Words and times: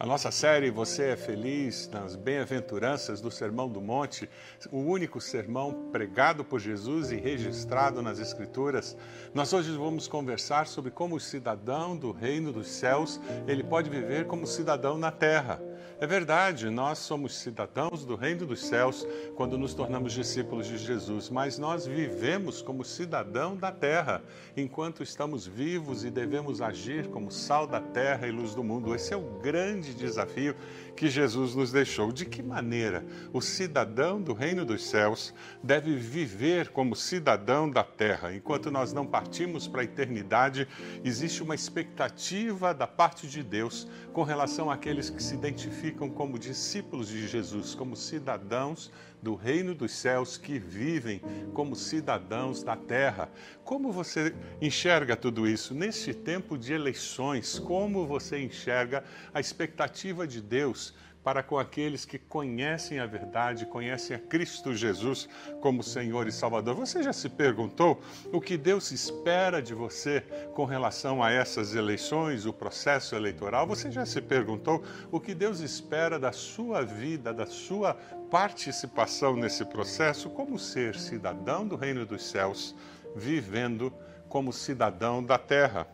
A 0.00 0.06
nossa 0.06 0.30
série 0.30 0.70
Você 0.70 1.06
é 1.06 1.16
Feliz 1.16 1.88
nas 1.88 2.14
Bem-aventuranças 2.14 3.20
do 3.20 3.32
Sermão 3.32 3.68
do 3.68 3.80
Monte, 3.80 4.30
o 4.70 4.78
único 4.78 5.20
sermão 5.20 5.88
pregado 5.90 6.44
por 6.44 6.60
Jesus 6.60 7.10
e 7.10 7.16
registrado 7.16 8.00
nas 8.00 8.20
Escrituras. 8.20 8.96
Nós 9.34 9.52
hoje 9.52 9.72
vamos 9.72 10.06
conversar 10.06 10.68
sobre 10.68 10.92
como 10.92 11.16
o 11.16 11.20
cidadão 11.20 11.96
do 11.96 12.12
reino 12.12 12.52
dos 12.52 12.68
céus, 12.68 13.20
ele 13.48 13.64
pode 13.64 13.90
viver 13.90 14.28
como 14.28 14.46
cidadão 14.46 14.96
na 14.96 15.10
terra. 15.10 15.60
É 16.00 16.06
verdade, 16.06 16.70
nós 16.70 16.98
somos 16.98 17.36
cidadãos 17.36 18.04
do 18.04 18.14
reino 18.14 18.46
dos 18.46 18.64
céus 18.64 19.04
quando 19.34 19.58
nos 19.58 19.74
tornamos 19.74 20.12
discípulos 20.12 20.68
de 20.68 20.78
Jesus, 20.78 21.28
mas 21.28 21.58
nós 21.58 21.88
vivemos 21.88 22.62
como 22.62 22.84
cidadão 22.84 23.56
da 23.56 23.72
terra, 23.72 24.22
enquanto 24.56 25.02
estamos 25.02 25.44
vivos 25.44 26.04
e 26.04 26.10
devemos 26.10 26.62
agir 26.62 27.08
como 27.08 27.32
sal 27.32 27.66
da 27.66 27.80
terra 27.80 28.28
e 28.28 28.30
luz 28.30 28.54
do 28.54 28.62
mundo. 28.62 28.94
Esse 28.94 29.12
é 29.12 29.16
o 29.16 29.40
grande 29.42 29.92
desafio 29.92 30.54
que 30.98 31.08
Jesus 31.08 31.54
nos 31.54 31.70
deixou. 31.70 32.10
De 32.10 32.24
que 32.24 32.42
maneira 32.42 33.06
o 33.32 33.40
cidadão 33.40 34.20
do 34.20 34.32
reino 34.32 34.64
dos 34.64 34.84
céus 34.84 35.32
deve 35.62 35.94
viver 35.94 36.70
como 36.70 36.96
cidadão 36.96 37.70
da 37.70 37.84
terra? 37.84 38.34
Enquanto 38.34 38.70
nós 38.70 38.92
não 38.92 39.06
partimos 39.06 39.68
para 39.68 39.82
a 39.82 39.84
eternidade, 39.84 40.66
existe 41.04 41.42
uma 41.42 41.54
expectativa 41.54 42.74
da 42.74 42.86
parte 42.86 43.28
de 43.28 43.42
Deus 43.44 43.86
com 44.12 44.24
relação 44.24 44.70
àqueles 44.70 45.08
que 45.08 45.22
se 45.22 45.34
identificam 45.34 46.10
como 46.10 46.38
discípulos 46.38 47.08
de 47.08 47.28
Jesus, 47.28 47.74
como 47.74 47.94
cidadãos 47.94 48.90
do 49.22 49.34
reino 49.34 49.74
dos 49.74 49.92
céus 49.92 50.36
que 50.36 50.58
vivem 50.58 51.20
como 51.52 51.74
cidadãos 51.74 52.62
da 52.62 52.76
terra. 52.76 53.28
Como 53.64 53.90
você 53.92 54.34
enxerga 54.60 55.16
tudo 55.16 55.46
isso 55.46 55.74
neste 55.74 56.14
tempo 56.14 56.56
de 56.56 56.72
eleições? 56.72 57.58
Como 57.58 58.06
você 58.06 58.38
enxerga 58.42 59.04
a 59.32 59.40
expectativa 59.40 60.26
de 60.26 60.40
Deus 60.40 60.94
para 61.22 61.42
com 61.42 61.58
aqueles 61.58 62.04
que 62.04 62.18
conhecem 62.18 62.98
a 63.00 63.06
verdade, 63.06 63.66
conhecem 63.66 64.16
a 64.16 64.18
Cristo 64.18 64.74
Jesus 64.74 65.28
como 65.60 65.82
Senhor 65.82 66.26
e 66.26 66.32
Salvador. 66.32 66.74
Você 66.74 67.02
já 67.02 67.12
se 67.12 67.28
perguntou 67.28 68.00
o 68.32 68.40
que 68.40 68.56
Deus 68.56 68.90
espera 68.90 69.60
de 69.60 69.74
você 69.74 70.22
com 70.54 70.64
relação 70.64 71.22
a 71.22 71.30
essas 71.30 71.74
eleições, 71.74 72.46
o 72.46 72.52
processo 72.52 73.14
eleitoral? 73.14 73.66
Você 73.66 73.90
já 73.90 74.06
se 74.06 74.20
perguntou 74.20 74.82
o 75.10 75.20
que 75.20 75.34
Deus 75.34 75.60
espera 75.60 76.18
da 76.18 76.32
sua 76.32 76.82
vida, 76.82 77.32
da 77.32 77.46
sua 77.46 77.94
participação 78.30 79.36
nesse 79.36 79.64
processo? 79.64 80.30
Como 80.30 80.58
ser 80.58 80.94
cidadão 80.96 81.66
do 81.66 81.76
reino 81.76 82.06
dos 82.06 82.24
céus, 82.24 82.74
vivendo 83.14 83.92
como 84.28 84.52
cidadão 84.52 85.22
da 85.22 85.38
terra? 85.38 85.86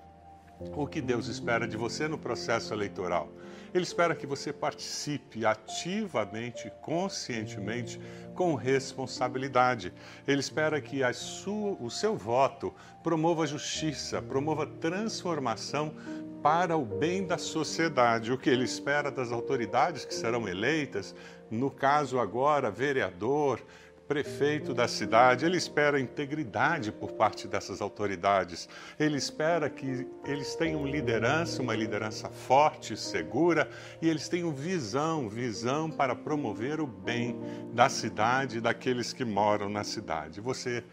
O 0.77 0.87
que 0.87 1.01
Deus 1.01 1.27
espera 1.27 1.67
de 1.67 1.77
você 1.77 2.07
no 2.07 2.17
processo 2.17 2.73
eleitoral? 2.73 3.29
Ele 3.75 3.83
espera 3.83 4.15
que 4.15 4.25
você 4.25 4.53
participe 4.53 5.45
ativamente, 5.45 6.71
conscientemente, 6.81 8.01
com 8.33 8.55
responsabilidade. 8.55 9.93
Ele 10.29 10.39
espera 10.39 10.81
que 10.81 11.03
sua, 11.13 11.77
o 11.81 11.91
seu 11.91 12.17
voto 12.17 12.73
promova 13.03 13.45
justiça, 13.49 14.23
promova 14.23 14.65
transformação 14.65 15.93
para 16.41 16.77
o 16.77 16.85
bem 16.85 17.27
da 17.27 17.37
sociedade. 17.37 18.31
O 18.31 18.39
que 18.39 18.49
ele 18.49 18.65
espera 18.65 19.11
das 19.11 19.33
autoridades 19.33 20.05
que 20.05 20.15
serão 20.15 20.49
eleitas, 20.49 21.13
no 21.51 21.69
caso 21.69 22.21
agora, 22.21 22.71
vereador, 22.71 23.61
prefeito 24.07 24.75
da 24.75 24.87
cidade, 24.87 25.45
ele 25.45 25.57
espera 25.57 25.99
integridade 26.01 26.93
por 26.93 27.13
parte 27.13 27.49
dessas 27.49 27.81
autoridades. 27.81 28.69
Ele 28.99 29.17
espera 29.17 29.71
que 29.71 30.07
eles 30.25 30.55
tenham 30.55 30.87
liderança, 30.87 31.63
uma 31.63 31.75
liderança 31.75 32.29
forte, 32.29 32.97
segura, 32.97 33.69
e 34.01 34.09
eles 34.09 34.29
tenham 34.29 34.53
visão, 34.53 35.29
visão 35.29 35.91
para 35.91 36.15
promover 36.15 36.81
o 36.81 36.87
bem 36.87 37.39
da 37.73 37.89
cidade 37.89 38.59
e 38.59 38.61
daqueles 38.61 39.13
que 39.13 39.25
moram 39.25 39.69
na 39.69 39.85
cidade. 39.85 40.41
Você 40.41 40.85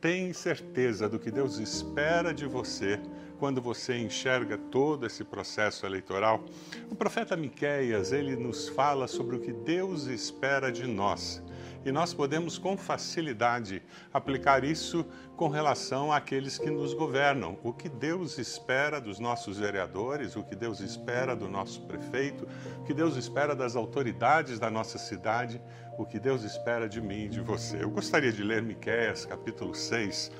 tem 0.00 0.32
certeza 0.32 1.08
do 1.08 1.18
que 1.18 1.30
Deus 1.30 1.58
espera 1.58 2.34
de 2.34 2.44
você 2.44 3.00
quando 3.38 3.62
você 3.62 3.96
enxerga 3.96 4.58
todo 4.58 5.06
esse 5.06 5.22
processo 5.22 5.86
eleitoral? 5.86 6.44
O 6.90 6.94
profeta 6.96 7.36
Miqueias, 7.36 8.12
ele 8.12 8.34
nos 8.34 8.68
fala 8.68 9.06
sobre 9.06 9.36
o 9.36 9.38
que 9.38 9.52
Deus 9.52 10.06
espera 10.06 10.72
de 10.72 10.88
nós 10.88 11.40
e 11.84 11.90
nós 11.90 12.14
podemos 12.14 12.58
com 12.58 12.76
facilidade 12.76 13.82
aplicar 14.12 14.64
isso 14.64 15.04
com 15.36 15.48
relação 15.48 16.12
àqueles 16.12 16.58
que 16.58 16.70
nos 16.70 16.94
governam. 16.94 17.58
O 17.62 17.72
que 17.72 17.88
Deus 17.88 18.38
espera 18.38 19.00
dos 19.00 19.18
nossos 19.18 19.58
vereadores, 19.58 20.36
o 20.36 20.44
que 20.44 20.54
Deus 20.54 20.80
espera 20.80 21.34
do 21.34 21.48
nosso 21.48 21.82
prefeito, 21.82 22.46
o 22.80 22.84
que 22.84 22.94
Deus 22.94 23.16
espera 23.16 23.54
das 23.54 23.74
autoridades 23.74 24.58
da 24.58 24.70
nossa 24.70 24.98
cidade, 24.98 25.60
o 25.98 26.06
que 26.06 26.18
Deus 26.18 26.44
espera 26.44 26.88
de 26.88 27.00
mim 27.00 27.24
e 27.24 27.28
de 27.28 27.40
você. 27.40 27.82
Eu 27.82 27.90
gostaria 27.90 28.32
de 28.32 28.42
ler 28.42 28.62
Miqueias, 28.62 29.26
capítulo 29.26 29.74
6, 29.74 30.30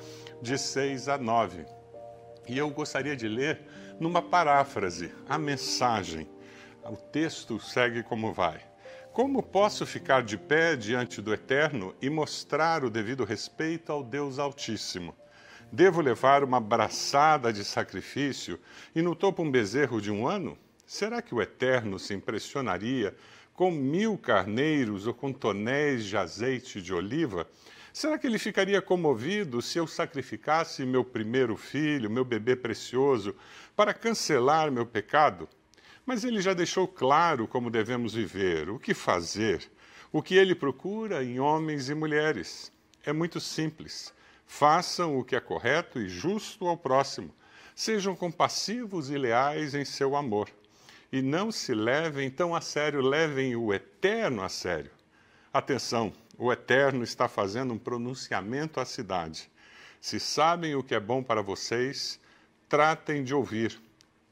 de 0.40 0.56
6 0.56 1.08
a 1.08 1.18
9. 1.18 1.64
E 2.48 2.58
eu 2.58 2.70
gostaria 2.70 3.16
de 3.16 3.28
ler 3.28 3.60
numa 3.98 4.22
paráfrase 4.22 5.12
a 5.28 5.38
mensagem. 5.38 6.28
O 6.84 6.96
texto 6.96 7.60
segue 7.60 8.02
como 8.02 8.32
vai. 8.32 8.71
Como 9.12 9.42
posso 9.42 9.84
ficar 9.84 10.22
de 10.22 10.38
pé 10.38 10.74
diante 10.74 11.20
do 11.20 11.34
Eterno 11.34 11.94
e 12.00 12.08
mostrar 12.08 12.82
o 12.82 12.88
devido 12.88 13.26
respeito 13.26 13.92
ao 13.92 14.02
Deus 14.02 14.38
Altíssimo? 14.38 15.14
Devo 15.70 16.00
levar 16.00 16.42
uma 16.42 16.58
braçada 16.58 17.52
de 17.52 17.62
sacrifício 17.62 18.58
e 18.94 19.02
no 19.02 19.14
topo 19.14 19.42
um 19.42 19.50
bezerro 19.50 20.00
de 20.00 20.10
um 20.10 20.26
ano? 20.26 20.56
Será 20.86 21.20
que 21.20 21.34
o 21.34 21.42
Eterno 21.42 21.98
se 21.98 22.14
impressionaria 22.14 23.14
com 23.52 23.70
mil 23.70 24.16
carneiros 24.16 25.06
ou 25.06 25.12
com 25.12 25.30
tonéis 25.30 26.06
de 26.06 26.16
azeite 26.16 26.80
de 26.80 26.94
oliva? 26.94 27.46
Será 27.92 28.16
que 28.16 28.26
ele 28.26 28.38
ficaria 28.38 28.80
comovido 28.80 29.60
se 29.60 29.76
eu 29.76 29.86
sacrificasse 29.86 30.86
meu 30.86 31.04
primeiro 31.04 31.54
filho, 31.54 32.08
meu 32.08 32.24
bebê 32.24 32.56
precioso, 32.56 33.36
para 33.76 33.92
cancelar 33.92 34.72
meu 34.72 34.86
pecado? 34.86 35.46
Mas 36.04 36.24
ele 36.24 36.40
já 36.40 36.52
deixou 36.52 36.88
claro 36.88 37.46
como 37.46 37.70
devemos 37.70 38.14
viver, 38.14 38.68
o 38.68 38.78
que 38.78 38.92
fazer, 38.92 39.70
o 40.10 40.20
que 40.20 40.34
ele 40.34 40.54
procura 40.54 41.22
em 41.22 41.38
homens 41.38 41.88
e 41.88 41.94
mulheres. 41.94 42.72
É 43.04 43.12
muito 43.12 43.40
simples. 43.40 44.12
Façam 44.46 45.18
o 45.18 45.24
que 45.24 45.36
é 45.36 45.40
correto 45.40 46.00
e 46.00 46.08
justo 46.08 46.66
ao 46.66 46.76
próximo. 46.76 47.34
Sejam 47.74 48.14
compassivos 48.14 49.10
e 49.10 49.16
leais 49.16 49.74
em 49.74 49.84
seu 49.84 50.14
amor. 50.14 50.50
E 51.10 51.22
não 51.22 51.52
se 51.52 51.74
levem 51.74 52.30
tão 52.30 52.54
a 52.54 52.60
sério, 52.60 53.00
levem 53.00 53.54
o 53.56 53.72
eterno 53.72 54.42
a 54.42 54.48
sério. 54.48 54.90
Atenção, 55.52 56.12
o 56.36 56.52
eterno 56.52 57.04
está 57.04 57.28
fazendo 57.28 57.74
um 57.74 57.78
pronunciamento 57.78 58.80
à 58.80 58.84
cidade. 58.84 59.50
Se 60.00 60.18
sabem 60.18 60.74
o 60.74 60.82
que 60.82 60.94
é 60.94 61.00
bom 61.00 61.22
para 61.22 61.42
vocês, 61.42 62.18
tratem 62.68 63.22
de 63.22 63.34
ouvir 63.34 63.80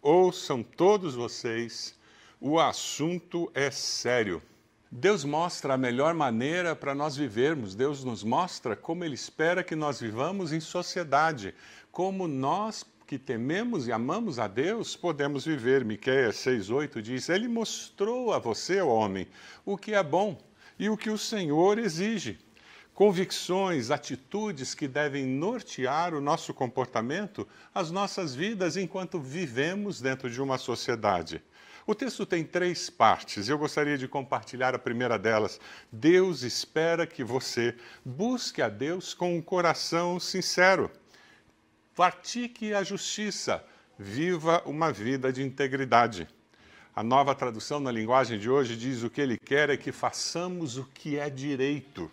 Ouçam 0.03 0.63
todos 0.63 1.15
vocês, 1.15 1.95
o 2.41 2.59
assunto 2.59 3.51
é 3.53 3.71
sério. 3.71 4.43
Deus 4.91 5.27
mostra 5.27 5.75
a 5.75 5.77
melhor 5.77 6.15
maneira 6.15 6.75
para 6.75 6.95
nós 6.95 7.15
vivermos, 7.15 7.75
Deus 7.75 8.03
nos 8.03 8.25
mostra 8.25 8.75
como 8.75 9.05
Ele 9.05 9.15
espera 9.15 9.63
que 9.63 9.77
nós 9.77 10.01
vivamos 10.01 10.55
em 10.55 10.61
sociedade, 10.61 11.55
como 11.93 12.27
nós 12.27 12.83
que 13.07 13.19
tememos 13.19 13.87
e 13.87 13.93
amamos 13.93 14.39
a 14.39 14.49
Deus 14.49 14.97
podemos 14.97 15.45
viver. 15.45 15.85
Miqueias 15.85 16.37
6,8 16.37 17.03
diz: 17.03 17.29
Ele 17.29 17.47
mostrou 17.47 18.33
a 18.33 18.39
você, 18.39 18.81
homem, 18.81 19.29
o 19.67 19.77
que 19.77 19.93
é 19.93 20.03
bom 20.03 20.39
e 20.79 20.89
o 20.89 20.97
que 20.97 21.11
o 21.11 21.19
Senhor 21.19 21.79
exige 21.79 22.39
convicções, 23.01 23.91
atitudes 23.91 24.75
que 24.75 24.87
devem 24.87 25.25
nortear 25.25 26.13
o 26.13 26.21
nosso 26.21 26.53
comportamento, 26.53 27.49
as 27.75 27.91
nossas 27.91 28.35
vidas 28.35 28.77
enquanto 28.77 29.19
vivemos 29.19 30.03
dentro 30.03 30.29
de 30.29 30.39
uma 30.39 30.59
sociedade. 30.59 31.43
O 31.87 31.95
texto 31.95 32.27
tem 32.27 32.45
três 32.45 32.91
partes. 32.91 33.49
Eu 33.49 33.57
gostaria 33.57 33.97
de 33.97 34.07
compartilhar 34.07 34.75
a 34.75 34.79
primeira 34.79 35.19
delas. 35.19 35.59
Deus 35.91 36.43
espera 36.43 37.07
que 37.07 37.25
você 37.25 37.75
busque 38.05 38.61
a 38.61 38.69
Deus 38.69 39.15
com 39.15 39.35
um 39.35 39.41
coração 39.41 40.21
sincero. 40.21 40.91
Pratique 41.97 42.75
a 42.75 42.83
justiça. 42.83 43.65
Viva 43.99 44.63
uma 44.67 44.93
vida 44.93 45.33
de 45.33 45.43
integridade. 45.43 46.29
A 46.95 47.03
nova 47.03 47.35
tradução 47.35 47.81
na 47.81 47.91
linguagem 47.91 48.39
de 48.39 48.51
hoje 48.51 48.77
diz: 48.77 49.03
o 49.03 49.09
que 49.09 49.23
ele 49.23 49.39
quer 49.39 49.71
é 49.71 49.77
que 49.79 49.91
façamos 49.91 50.77
o 50.77 50.85
que 50.85 51.19
é 51.19 51.31
direito. 51.31 52.11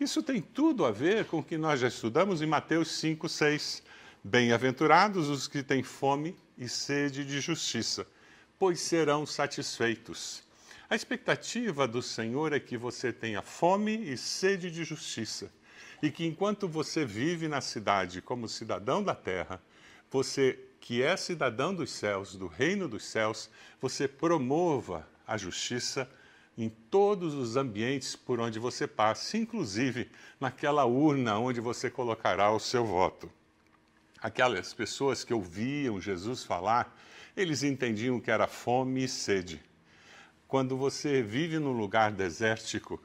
Isso 0.00 0.22
tem 0.22 0.40
tudo 0.40 0.84
a 0.86 0.92
ver 0.92 1.24
com 1.24 1.40
o 1.40 1.42
que 1.42 1.58
nós 1.58 1.80
já 1.80 1.88
estudamos 1.88 2.40
em 2.40 2.46
Mateus 2.46 2.88
5, 2.92 3.28
6. 3.28 3.82
Bem-aventurados 4.22 5.28
os 5.28 5.48
que 5.48 5.60
têm 5.60 5.82
fome 5.82 6.36
e 6.56 6.68
sede 6.68 7.24
de 7.24 7.40
justiça, 7.40 8.06
pois 8.60 8.78
serão 8.78 9.26
satisfeitos. 9.26 10.44
A 10.88 10.94
expectativa 10.94 11.88
do 11.88 12.00
Senhor 12.00 12.52
é 12.52 12.60
que 12.60 12.76
você 12.76 13.12
tenha 13.12 13.42
fome 13.42 13.96
e 14.12 14.16
sede 14.16 14.70
de 14.70 14.84
justiça, 14.84 15.50
e 16.00 16.12
que 16.12 16.24
enquanto 16.24 16.68
você 16.68 17.04
vive 17.04 17.48
na 17.48 17.60
cidade 17.60 18.22
como 18.22 18.48
cidadão 18.48 19.02
da 19.02 19.16
terra, 19.16 19.60
você 20.08 20.60
que 20.80 21.02
é 21.02 21.16
cidadão 21.16 21.74
dos 21.74 21.90
céus, 21.90 22.36
do 22.36 22.46
reino 22.46 22.86
dos 22.88 23.04
céus, 23.04 23.50
você 23.80 24.06
promova 24.06 25.04
a 25.26 25.36
justiça 25.36 26.08
em 26.58 26.68
todos 26.68 27.34
os 27.34 27.56
ambientes 27.56 28.16
por 28.16 28.40
onde 28.40 28.58
você 28.58 28.84
passe, 28.84 29.38
inclusive 29.38 30.10
naquela 30.40 30.84
urna 30.84 31.38
onde 31.38 31.60
você 31.60 31.88
colocará 31.88 32.50
o 32.50 32.58
seu 32.58 32.84
voto. 32.84 33.30
Aquelas 34.20 34.74
pessoas 34.74 35.22
que 35.22 35.32
ouviam 35.32 36.00
Jesus 36.00 36.42
falar, 36.42 36.98
eles 37.36 37.62
entendiam 37.62 38.18
que 38.18 38.32
era 38.32 38.48
fome 38.48 39.04
e 39.04 39.08
sede. 39.08 39.62
Quando 40.48 40.76
você 40.76 41.22
vive 41.22 41.60
num 41.60 41.70
lugar 41.70 42.10
desértico, 42.10 43.00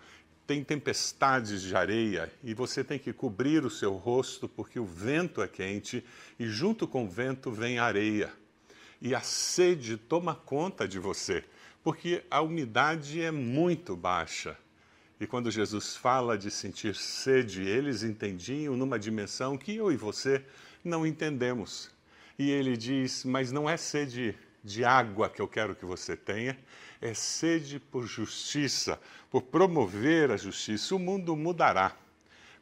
tem 0.47 0.63
tempestades 0.63 1.61
de 1.61 1.75
areia 1.75 2.33
e 2.43 2.55
você 2.55 2.83
tem 2.83 2.97
que 2.97 3.13
cobrir 3.13 3.63
o 3.63 3.69
seu 3.69 3.93
rosto 3.93 4.49
porque 4.49 4.79
o 4.79 4.85
vento 4.85 5.43
é 5.43 5.47
quente 5.47 6.03
e 6.39 6.47
junto 6.47 6.87
com 6.87 7.05
o 7.05 7.09
vento 7.09 7.51
vem 7.51 7.77
areia. 7.77 8.33
E 8.99 9.13
a 9.13 9.21
sede 9.21 9.95
toma 9.95 10.33
conta 10.33 10.87
de 10.87 10.97
você, 10.97 11.43
porque 11.83 12.23
a 12.31 12.41
umidade 12.41 13.21
é 13.21 13.29
muito 13.29 13.95
baixa. 13.95 14.57
E 15.19 15.27
quando 15.27 15.51
Jesus 15.51 15.95
fala 15.95 16.37
de 16.37 16.49
sentir 16.49 16.95
sede, 16.95 17.61
eles 17.61 18.03
entendiam 18.03 18.75
numa 18.75 18.97
dimensão 18.97 19.57
que 19.57 19.75
eu 19.75 19.91
e 19.91 19.97
você 19.97 20.43
não 20.83 21.05
entendemos. 21.05 21.91
E 22.39 22.49
ele 22.49 22.77
diz: 22.77 23.23
Mas 23.25 23.51
não 23.51 23.69
é 23.69 23.77
sede 23.77 24.35
de 24.63 24.85
água 24.85 25.29
que 25.29 25.41
eu 25.41 25.47
quero 25.47 25.75
que 25.75 25.85
você 25.85 26.15
tenha, 26.15 26.57
é 27.01 27.13
sede 27.13 27.79
por 27.79 28.07
justiça, 28.07 28.99
por 29.29 29.41
promover 29.43 30.31
a 30.31 30.37
justiça. 30.37 30.95
O 30.95 30.99
mundo 30.99 31.35
mudará 31.35 31.95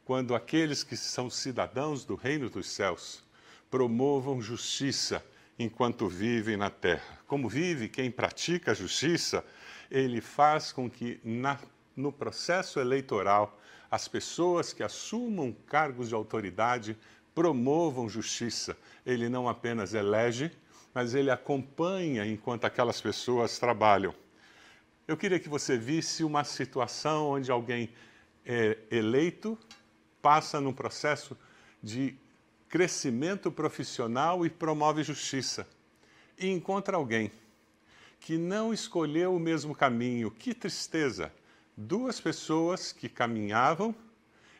quando 0.04 0.34
aqueles 0.34 0.82
que 0.82 0.96
são 0.96 1.30
cidadãos 1.30 2.04
do 2.04 2.16
reino 2.16 2.50
dos 2.50 2.68
céus 2.68 3.22
promovam 3.70 4.42
justiça 4.42 5.24
enquanto 5.58 6.08
vivem 6.08 6.56
na 6.56 6.70
terra. 6.70 7.18
Como 7.26 7.48
vive 7.48 7.88
quem 7.88 8.10
pratica 8.10 8.72
a 8.72 8.74
justiça, 8.74 9.44
ele 9.90 10.20
faz 10.20 10.72
com 10.72 10.88
que 10.90 11.20
na, 11.24 11.58
no 11.96 12.12
processo 12.12 12.80
eleitoral 12.80 13.58
as 13.90 14.08
pessoas 14.08 14.72
que 14.72 14.82
assumam 14.82 15.54
cargos 15.66 16.08
de 16.08 16.14
autoridade 16.14 16.96
promovam 17.34 18.08
justiça. 18.08 18.76
Ele 19.04 19.28
não 19.28 19.48
apenas 19.48 19.94
elege, 19.94 20.50
mas 20.94 21.14
ele 21.14 21.30
acompanha 21.30 22.26
enquanto 22.26 22.64
aquelas 22.64 23.00
pessoas 23.00 23.58
trabalham. 23.58 24.14
Eu 25.06 25.16
queria 25.16 25.38
que 25.38 25.48
você 25.48 25.76
visse 25.76 26.24
uma 26.24 26.44
situação 26.44 27.30
onde 27.30 27.50
alguém 27.50 27.90
é 28.44 28.78
eleito 28.90 29.58
passa 30.22 30.60
num 30.60 30.72
processo 30.72 31.36
de 31.82 32.16
crescimento 32.72 33.52
profissional 33.52 34.46
e 34.46 34.48
promove 34.48 35.02
justiça. 35.02 35.68
E 36.38 36.48
encontra 36.48 36.96
alguém 36.96 37.30
que 38.18 38.38
não 38.38 38.72
escolheu 38.72 39.36
o 39.36 39.38
mesmo 39.38 39.74
caminho. 39.74 40.30
Que 40.30 40.54
tristeza! 40.54 41.30
Duas 41.76 42.18
pessoas 42.18 42.90
que 42.90 43.10
caminhavam 43.10 43.94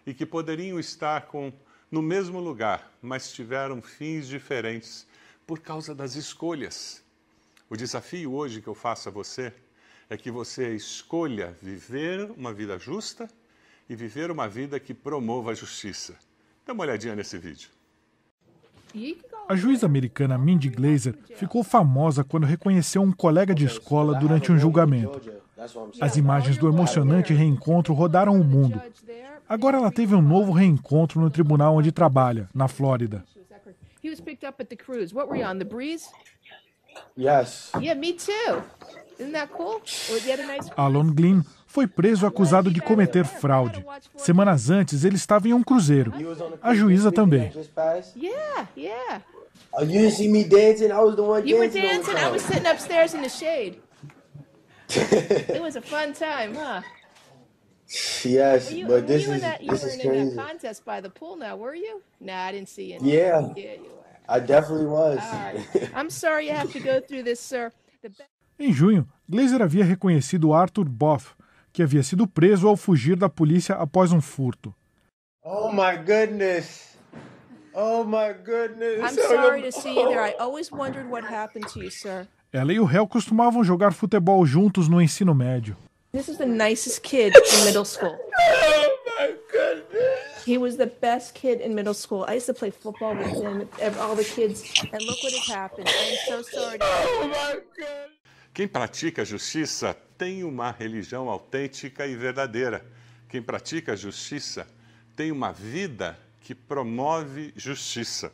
e 0.06 0.12
que 0.12 0.26
poderiam 0.26 0.79
estar 0.79 1.23
com, 1.23 1.50
no 1.91 2.03
mesmo 2.03 2.38
lugar, 2.38 2.93
mas 3.00 3.32
tiveram 3.32 3.81
fins 3.81 4.29
diferentes 4.29 5.06
por 5.47 5.61
causa 5.61 5.94
das 5.94 6.15
escolhas. 6.15 7.03
O 7.70 7.79
desafio 7.79 8.35
hoje 8.35 8.61
que 8.61 8.69
eu 8.69 8.75
faço 8.75 9.08
a 9.08 9.12
você 9.12 9.55
é 10.11 10.19
que 10.19 10.31
você 10.31 10.75
escolha 10.75 11.56
viver 11.62 12.31
uma 12.32 12.53
vida 12.53 12.79
justa 12.79 13.26
e 13.88 13.97
viver 13.97 14.31
uma 14.31 14.47
vida 14.47 14.79
que 14.79 14.93
promova 14.93 15.53
a 15.53 15.55
justiça. 15.55 16.15
Dá 16.67 16.75
uma 16.75 16.82
olhadinha 16.82 17.17
nesse 17.17 17.38
vídeo. 17.38 17.70
A 19.49 19.56
juíza 19.56 19.87
americana 19.87 20.39
Mindy 20.39 20.69
Glazer 20.69 21.15
ficou 21.37 21.62
famosa 21.62 22.25
quando 22.25 22.47
reconheceu 22.47 23.03
um 23.03 23.12
colega 23.12 23.55
de 23.55 23.65
escola 23.65 24.19
durante 24.19 24.50
um 24.53 24.59
julgamento. 24.59 25.21
As 26.00 26.17
imagens 26.17 26.59
do 26.59 26.69
emocionante 26.69 27.33
reencontro 27.33 27.94
rodaram 27.94 28.41
o 28.41 28.44
mundo. 28.44 28.81
Agora 29.49 29.77
ela 29.77 29.93
teve 29.93 30.15
um 30.15 30.23
novo 30.23 30.53
reencontro 30.53 31.21
no 31.21 31.31
tribunal 31.31 31.77
onde 31.77 31.93
trabalha, 31.93 32.49
na 32.55 32.69
Flórida. 32.69 33.25
He 34.03 34.11
was 34.11 34.21
picked 34.21 34.49
up 34.49 34.61
at 34.61 34.69
the 34.69 34.77
cruise. 34.77 35.15
What 35.15 35.29
were 35.29 35.39
you 35.39 35.47
on, 35.47 35.59
the 35.59 35.65
breeze? 35.65 36.09
Yes. 37.17 37.71
Yeah, 37.81 37.94
me 37.94 38.15
too. 38.15 38.62
Isn't 39.19 39.33
that 39.33 39.50
cool? 39.53 39.81
Nice... 40.47 40.71
Alon 40.77 41.15
Glynn 41.15 41.44
foi 41.72 41.86
preso 41.86 42.26
acusado 42.26 42.70
de 42.70 42.82
cometer 42.82 43.24
fraude. 43.24 43.82
Semanas 44.14 44.69
antes, 44.69 45.04
ele 45.04 45.16
estava 45.16 45.48
em 45.48 45.54
um 45.54 45.62
cruzeiro. 45.62 46.12
A 46.60 46.74
juíza 46.74 47.10
também. 47.10 47.50
Yeah, 48.14 48.69
yeah. 48.76 49.22
You 49.80 49.86
didn't 49.86 50.10
see 50.10 50.28
me 50.28 50.44
dancing? 50.44 50.90
I 50.90 51.00
was 51.00 51.16
the 51.16 51.22
one 51.22 51.48
you 51.48 51.58
dancing. 51.58 51.80
You 51.80 51.86
were 51.86 51.96
dancing. 51.96 52.16
I 52.19 52.30
was 52.30 52.42
sitting 52.42 52.66
upstairs 52.66 53.14
in 53.14 53.22
the 53.22 53.30
shade. 53.30 53.80
it 54.90 55.62
was 55.62 55.76
a 55.76 55.80
fun 55.80 56.12
time, 56.12 56.54
huh? 56.54 56.82
Yes, 58.22 58.70
you, 58.70 58.86
but 58.86 59.06
this 59.06 59.26
is 59.26 59.40
that, 59.40 59.60
this 59.66 59.82
is 59.82 59.96
crazy. 59.96 60.19
in 60.19 60.36
that 60.36 60.46
contest 60.46 60.84
by 60.84 61.00
the 61.00 61.08
pool 61.08 61.36
now, 61.36 61.56
were 61.56 61.74
you? 61.74 62.02
Nah, 62.20 62.48
I 62.48 62.52
didn't 62.52 62.69
see 62.69 62.92
you. 62.92 62.98
Yeah. 63.00 63.48
Yeah, 63.56 63.76
you 63.76 63.84
were. 63.84 64.04
I 64.28 64.40
definitely 64.40 64.86
was. 64.86 65.19
Right. 65.19 65.90
I'm 65.94 66.10
sorry 66.10 66.48
you 66.48 66.52
have 66.52 66.70
to 66.72 66.80
go 66.80 67.00
through 67.00 67.22
this, 67.22 67.40
sir. 67.40 67.72
Em 68.58 68.72
junho, 68.72 69.06
Glazer 69.26 69.62
havia 69.62 69.84
reconhecido 69.84 70.52
Arthur 70.52 70.84
Boff, 70.84 71.34
que 71.72 71.82
havia 71.82 72.02
sido 72.02 72.26
preso 72.26 72.69
ao 72.69 72.76
fugir 72.76 73.16
da 73.16 73.28
polícia 73.28 73.74
após 73.76 74.12
um 74.12 74.20
furto. 74.20 74.74
Oh 75.44 75.72
my 75.72 75.96
goodness. 75.96 76.96
Oh 77.74 78.04
my 78.04 78.34
goodness. 78.44 79.00
I'm 79.00 79.16
sorry 79.16 79.62
to 79.62 79.72
see 79.72 79.94
you 79.94 80.08
there. 80.08 80.20
I 80.20 80.34
always 80.38 80.70
wondered 80.70 81.08
what 81.10 81.24
happened 81.24 81.66
to 81.72 81.80
you, 81.80 81.90
sir. 81.90 82.28
Ela 82.52 82.72
e 82.72 82.78
o 82.78 82.84
réu 82.84 83.08
costumavam 83.08 83.64
jogar 83.64 83.92
futebol 83.92 84.44
juntos 84.44 84.88
no 84.88 85.00
ensino 85.00 85.34
médio. 85.34 85.74
This 86.12 86.28
is 86.28 86.36
the 86.36 86.44
nicest 86.44 87.00
kid 87.00 87.34
in 87.34 87.64
middle 87.64 87.86
school. 87.86 88.14
Oh 88.14 88.98
my 89.19 89.34
goodness. 89.50 90.44
He 90.44 90.58
was 90.58 90.76
the 90.76 90.86
best 91.00 91.32
kid 91.34 91.62
in 91.62 91.74
middle 91.74 91.94
school. 91.94 92.26
I 92.28 92.34
used 92.34 92.46
to 92.46 92.54
play 92.54 92.70
football 92.70 93.14
with 93.16 93.32
him, 93.32 93.66
all 93.98 94.14
the 94.14 94.24
kids, 94.24 94.62
and 94.82 95.00
look 95.02 95.22
what 95.22 95.32
has 95.32 95.48
happened. 95.48 95.88
I'm 95.88 96.16
so 96.28 96.42
sorry. 96.42 96.78
Oh 96.82 97.28
my 97.32 97.60
God. 97.80 98.21
Quem 98.54 98.69
pratica 98.69 99.25
justiça 99.25 99.94
tem 100.19 100.44
uma 100.44 100.70
religião 100.70 101.31
autêntica 101.31 102.06
e 102.06 102.14
verdadeira. 102.14 102.84
Quem 103.28 103.43
pratica 103.43 103.96
justiça 103.96 104.66
tem 105.16 105.32
uma 105.32 105.50
vida 105.52 106.19
que 106.43 106.54
promove 106.54 107.54
justiça. 107.56 108.31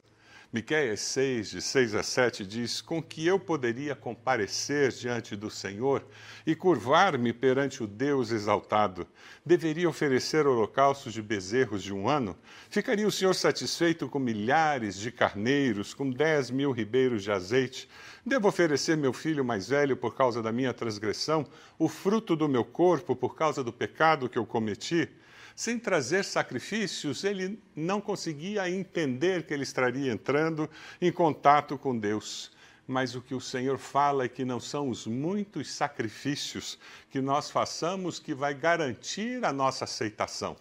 Miqueias 0.50 1.00
6, 1.00 1.50
de 1.50 1.60
6 1.60 1.94
a 1.94 2.02
7 2.02 2.46
diz: 2.46 2.80
Com 2.80 3.02
que 3.02 3.26
eu 3.26 3.38
poderia 3.38 3.94
comparecer 3.94 4.90
diante 4.92 5.36
do 5.36 5.50
Senhor 5.50 6.02
e 6.46 6.54
curvar-me 6.54 7.34
perante 7.34 7.82
o 7.82 7.86
Deus 7.86 8.30
exaltado? 8.30 9.06
Deveria 9.44 9.86
oferecer 9.86 10.46
holocaustos 10.46 11.12
de 11.12 11.20
bezerros 11.20 11.82
de 11.82 11.92
um 11.92 12.08
ano? 12.08 12.34
Ficaria 12.70 13.06
o 13.06 13.12
Senhor 13.12 13.34
satisfeito 13.34 14.08
com 14.08 14.18
milhares 14.18 14.98
de 14.98 15.12
carneiros, 15.12 15.92
com 15.92 16.10
dez 16.10 16.50
mil 16.50 16.72
ribeiros 16.72 17.22
de 17.22 17.30
azeite? 17.30 17.86
Devo 18.24 18.48
oferecer 18.48 18.96
meu 18.96 19.12
filho 19.12 19.44
mais 19.44 19.68
velho 19.68 19.98
por 19.98 20.16
causa 20.16 20.42
da 20.42 20.50
minha 20.50 20.72
transgressão, 20.72 21.46
o 21.78 21.90
fruto 21.90 22.34
do 22.34 22.48
meu 22.48 22.64
corpo 22.64 23.14
por 23.14 23.36
causa 23.36 23.62
do 23.62 23.72
pecado 23.72 24.30
que 24.30 24.38
eu 24.38 24.46
cometi? 24.46 25.10
Sem 25.58 25.76
trazer 25.76 26.24
sacrifícios, 26.24 27.24
ele 27.24 27.60
não 27.74 28.00
conseguia 28.00 28.70
entender 28.70 29.42
que 29.42 29.52
ele 29.52 29.64
estaria 29.64 30.12
entrando 30.12 30.70
em 31.00 31.10
contato 31.10 31.76
com 31.76 31.98
Deus. 31.98 32.52
Mas 32.86 33.16
o 33.16 33.20
que 33.20 33.34
o 33.34 33.40
Senhor 33.40 33.76
fala 33.76 34.22
é 34.22 34.28
que 34.28 34.44
não 34.44 34.60
são 34.60 34.88
os 34.88 35.04
muitos 35.04 35.72
sacrifícios 35.72 36.78
que 37.10 37.20
nós 37.20 37.50
façamos 37.50 38.20
que 38.20 38.32
vai 38.32 38.54
garantir 38.54 39.44
a 39.44 39.52
nossa 39.52 39.82
aceitação. 39.82 40.56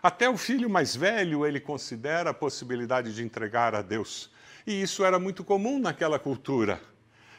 Até 0.00 0.30
o 0.30 0.36
filho 0.36 0.70
mais 0.70 0.94
velho 0.94 1.44
ele 1.44 1.58
considera 1.58 2.30
a 2.30 2.34
possibilidade 2.34 3.12
de 3.12 3.24
entregar 3.24 3.74
a 3.74 3.82
Deus. 3.82 4.30
E 4.64 4.80
isso 4.80 5.04
era 5.04 5.18
muito 5.18 5.42
comum 5.42 5.80
naquela 5.80 6.16
cultura. 6.16 6.80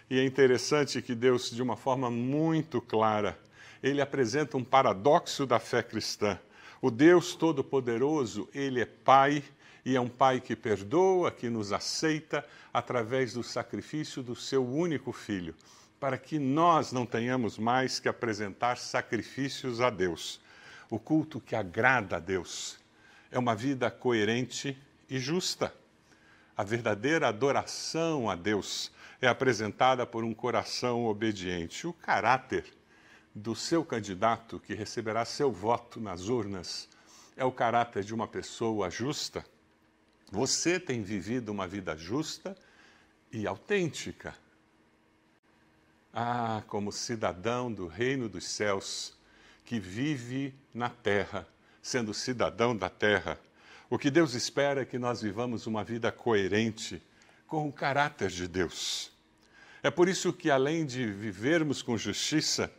E 0.10 0.20
é 0.20 0.26
interessante 0.26 1.02
que 1.02 1.16
Deus, 1.16 1.50
de 1.50 1.62
uma 1.62 1.78
forma 1.78 2.12
muito 2.12 2.82
clara, 2.82 3.40
ele 3.82 4.02
apresenta 4.02 4.58
um 4.58 4.66
paradoxo 4.66 5.46
da 5.46 5.60
fé 5.60 5.82
cristã. 5.82 6.38
O 6.82 6.90
Deus 6.90 7.36
Todo-Poderoso, 7.36 8.48
Ele 8.54 8.80
é 8.80 8.86
Pai 8.86 9.44
e 9.84 9.98
é 9.98 10.02
um 10.02 10.08
Pai 10.08 10.40
que 10.40 10.56
perdoa, 10.56 11.30
que 11.30 11.50
nos 11.50 11.74
aceita 11.74 12.46
através 12.74 13.34
do 13.34 13.44
sacrifício 13.44 14.24
do 14.24 14.34
seu 14.34 14.66
único 14.66 15.12
Filho, 15.12 15.54
para 16.00 16.18
que 16.18 16.40
nós 16.40 16.94
não 16.94 17.06
tenhamos 17.06 17.58
mais 17.58 18.00
que 18.00 18.08
apresentar 18.08 18.78
sacrifícios 18.78 19.82
a 19.82 19.90
Deus. 19.90 20.40
O 20.90 20.98
culto 20.98 21.42
que 21.42 21.54
agrada 21.54 22.16
a 22.16 22.20
Deus 22.20 22.80
é 23.30 23.38
uma 23.38 23.56
vida 23.56 23.92
coerente 23.92 24.78
e 25.10 25.20
justa. 25.20 25.74
A 26.56 26.64
verdadeira 26.64 27.28
adoração 27.28 28.30
a 28.30 28.36
Deus 28.36 28.90
é 29.22 29.28
apresentada 29.28 30.06
por 30.06 30.24
um 30.24 30.34
coração 30.34 31.06
obediente. 31.06 31.86
O 31.86 31.92
caráter 31.92 32.79
do 33.40 33.56
seu 33.56 33.86
candidato 33.86 34.60
que 34.60 34.74
receberá 34.74 35.24
seu 35.24 35.52
voto 35.52 36.00
nas 36.00 36.28
urnas 36.28 36.90
é 37.38 37.46
o 37.46 37.52
caráter 37.52 38.04
de 38.04 38.14
uma 38.14 38.28
pessoa 38.28 38.90
justa? 38.90 39.46
Você 40.30 40.78
tem 40.78 41.02
vivido 41.02 41.50
uma 41.50 41.66
vida 41.66 41.96
justa 41.96 42.56
e 43.32 43.48
autêntica. 43.48 44.36
Ah, 46.14 46.62
como 46.68 46.92
cidadão 46.92 47.72
do 47.72 47.88
reino 47.88 48.28
dos 48.28 48.46
céus, 48.46 49.18
que 49.64 49.80
vive 49.80 50.54
na 50.74 50.90
terra, 50.90 51.48
sendo 51.82 52.14
cidadão 52.14 52.76
da 52.76 52.90
terra, 52.90 53.40
o 53.90 53.98
que 53.98 54.12
Deus 54.12 54.34
espera 54.34 54.82
é 54.82 54.86
que 54.86 55.00
nós 55.00 55.22
vivamos 55.22 55.66
uma 55.66 55.84
vida 55.84 56.12
coerente 56.12 57.02
com 57.48 57.68
o 57.68 57.72
caráter 57.72 58.30
de 58.30 58.48
Deus. 58.48 59.12
É 59.82 59.90
por 59.90 60.10
isso 60.10 60.34
que, 60.34 60.52
além 60.52 60.86
de 60.86 61.06
vivermos 61.10 61.82
com 61.82 61.98
justiça, 61.98 62.70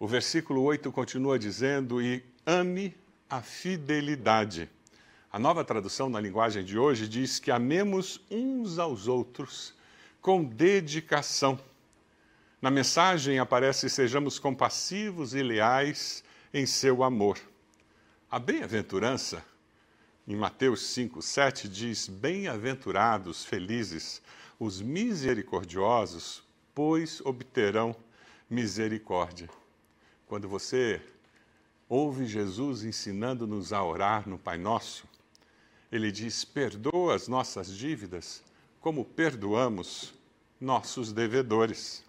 o 0.00 0.08
versículo 0.08 0.62
8 0.62 0.90
continua 0.90 1.38
dizendo: 1.38 2.00
e 2.00 2.24
ame 2.46 2.96
a 3.28 3.42
fidelidade. 3.42 4.68
A 5.30 5.38
nova 5.38 5.62
tradução 5.62 6.08
na 6.08 6.18
linguagem 6.18 6.64
de 6.64 6.78
hoje 6.78 7.06
diz 7.06 7.38
que 7.38 7.50
amemos 7.50 8.18
uns 8.30 8.78
aos 8.78 9.06
outros 9.06 9.74
com 10.22 10.42
dedicação. 10.42 11.60
Na 12.62 12.70
mensagem 12.70 13.38
aparece: 13.38 13.90
sejamos 13.90 14.38
compassivos 14.38 15.34
e 15.34 15.42
leais 15.42 16.24
em 16.52 16.64
seu 16.64 17.04
amor. 17.04 17.38
A 18.30 18.38
bem-aventurança, 18.38 19.44
em 20.26 20.34
Mateus 20.34 20.80
5, 20.86 21.20
7, 21.20 21.68
diz: 21.68 22.08
Bem-aventurados, 22.08 23.44
felizes, 23.44 24.22
os 24.58 24.80
misericordiosos, 24.80 26.42
pois 26.74 27.20
obterão 27.20 27.94
misericórdia. 28.48 29.59
Quando 30.30 30.48
você 30.48 31.02
ouve 31.88 32.24
Jesus 32.24 32.84
ensinando-nos 32.84 33.72
a 33.72 33.82
orar 33.82 34.28
no 34.28 34.38
Pai 34.38 34.56
Nosso, 34.56 35.04
ele 35.90 36.12
diz: 36.12 36.44
Perdoa 36.44 37.16
as 37.16 37.26
nossas 37.26 37.76
dívidas, 37.76 38.40
como 38.80 39.04
perdoamos 39.04 40.14
nossos 40.60 41.12
devedores. 41.12 42.04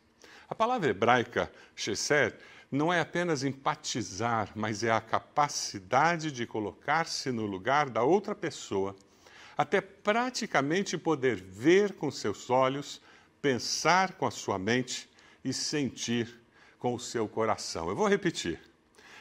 A 0.48 0.54
palavra 0.54 0.92
hebraica 0.92 1.52
chesed 1.76 2.36
não 2.72 2.94
é 2.94 3.00
apenas 3.00 3.44
empatizar, 3.44 4.52
mas 4.54 4.84
é 4.84 4.92
a 4.92 5.02
capacidade 5.02 6.32
de 6.32 6.46
colocar-se 6.46 7.32
no 7.32 7.48
lugar 7.48 7.90
da 7.90 8.04
outra 8.04 8.36
pessoa 8.36 8.96
até 9.58 9.82
praticamente 9.82 10.96
poder 10.96 11.38
ver 11.38 11.94
com 11.94 12.12
seus 12.12 12.52
olhos, 12.52 13.02
pensar 13.42 14.14
com 14.14 14.28
a 14.28 14.32
sua 14.32 14.60
mente 14.60 15.10
e 15.44 15.52
sentir 15.52 16.40
com 16.82 16.96
o 16.96 17.00
seu 17.00 17.28
coração. 17.28 17.90
Eu 17.90 17.96
vou 17.96 18.08
repetir. 18.08 18.60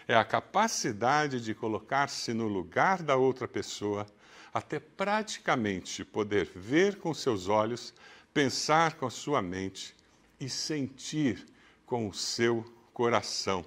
É 0.09 0.15
a 0.15 0.25
capacidade 0.25 1.43
de 1.43 1.55
colocar-se 1.55 2.33
no 2.33 2.49
lugar 2.49 3.03
da 3.03 3.17
outra 3.17 3.47
pessoa, 3.47 4.07
até 4.53 4.81
praticamente 4.81 6.03
poder 6.03 6.51
ver 6.57 6.97
com 6.97 7.13
seus 7.13 7.49
olhos, 7.49 7.93
pensar 8.33 8.95
com 8.95 9.05
a 9.05 9.11
sua 9.11 9.43
mente 9.43 9.95
e 10.41 10.49
sentir 10.49 11.47
com 11.85 12.09
o 12.09 12.15
seu 12.15 12.65
coração. 12.95 13.63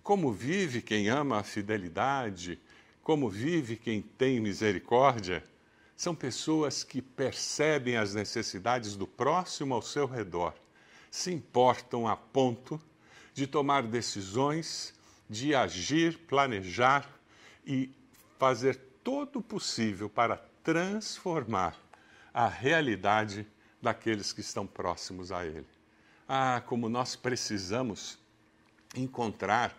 Como 0.00 0.32
vive 0.32 0.80
quem 0.80 1.08
ama 1.08 1.40
a 1.40 1.42
fidelidade, 1.42 2.56
como 3.02 3.28
vive 3.28 3.74
quem 3.74 4.00
tem 4.00 4.38
misericórdia, 4.38 5.42
são 5.96 6.14
pessoas 6.14 6.84
que 6.84 7.02
percebem 7.02 7.96
as 7.96 8.14
necessidades 8.14 8.94
do 8.94 9.08
próximo 9.08 9.74
ao 9.74 9.82
seu 9.82 10.06
redor, 10.06 10.54
se 11.16 11.32
importam 11.32 12.06
a 12.06 12.16
ponto 12.16 12.80
de 13.32 13.46
tomar 13.46 13.82
decisões, 13.82 14.92
de 15.28 15.54
agir, 15.54 16.18
planejar 16.26 17.08
e 17.66 17.90
fazer 18.38 18.76
todo 19.02 19.38
o 19.38 19.42
possível 19.42 20.10
para 20.10 20.36
transformar 20.62 21.74
a 22.34 22.46
realidade 22.46 23.46
daqueles 23.80 24.32
que 24.32 24.40
estão 24.40 24.66
próximos 24.66 25.32
a 25.32 25.44
Ele. 25.44 25.66
Ah, 26.28 26.62
como 26.66 26.88
nós 26.88 27.16
precisamos 27.16 28.18
encontrar 28.94 29.76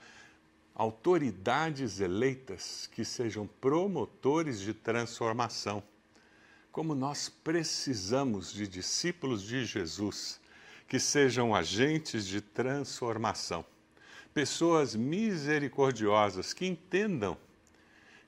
autoridades 0.73 1.99
eleitas 1.99 2.89
que 2.91 3.05
sejam 3.05 3.45
promotores 3.59 4.59
de 4.59 4.73
transformação 4.73 5.83
como 6.77 6.93
nós 6.93 7.27
precisamos 7.27 8.53
de 8.53 8.67
discípulos 8.67 9.41
de 9.41 9.65
Jesus 9.65 10.39
que 10.87 10.99
sejam 10.99 11.53
agentes 11.53 12.25
de 12.25 12.39
transformação, 12.39 13.65
pessoas 14.33 14.95
misericordiosas 14.95 16.53
que 16.53 16.65
entendam 16.65 17.37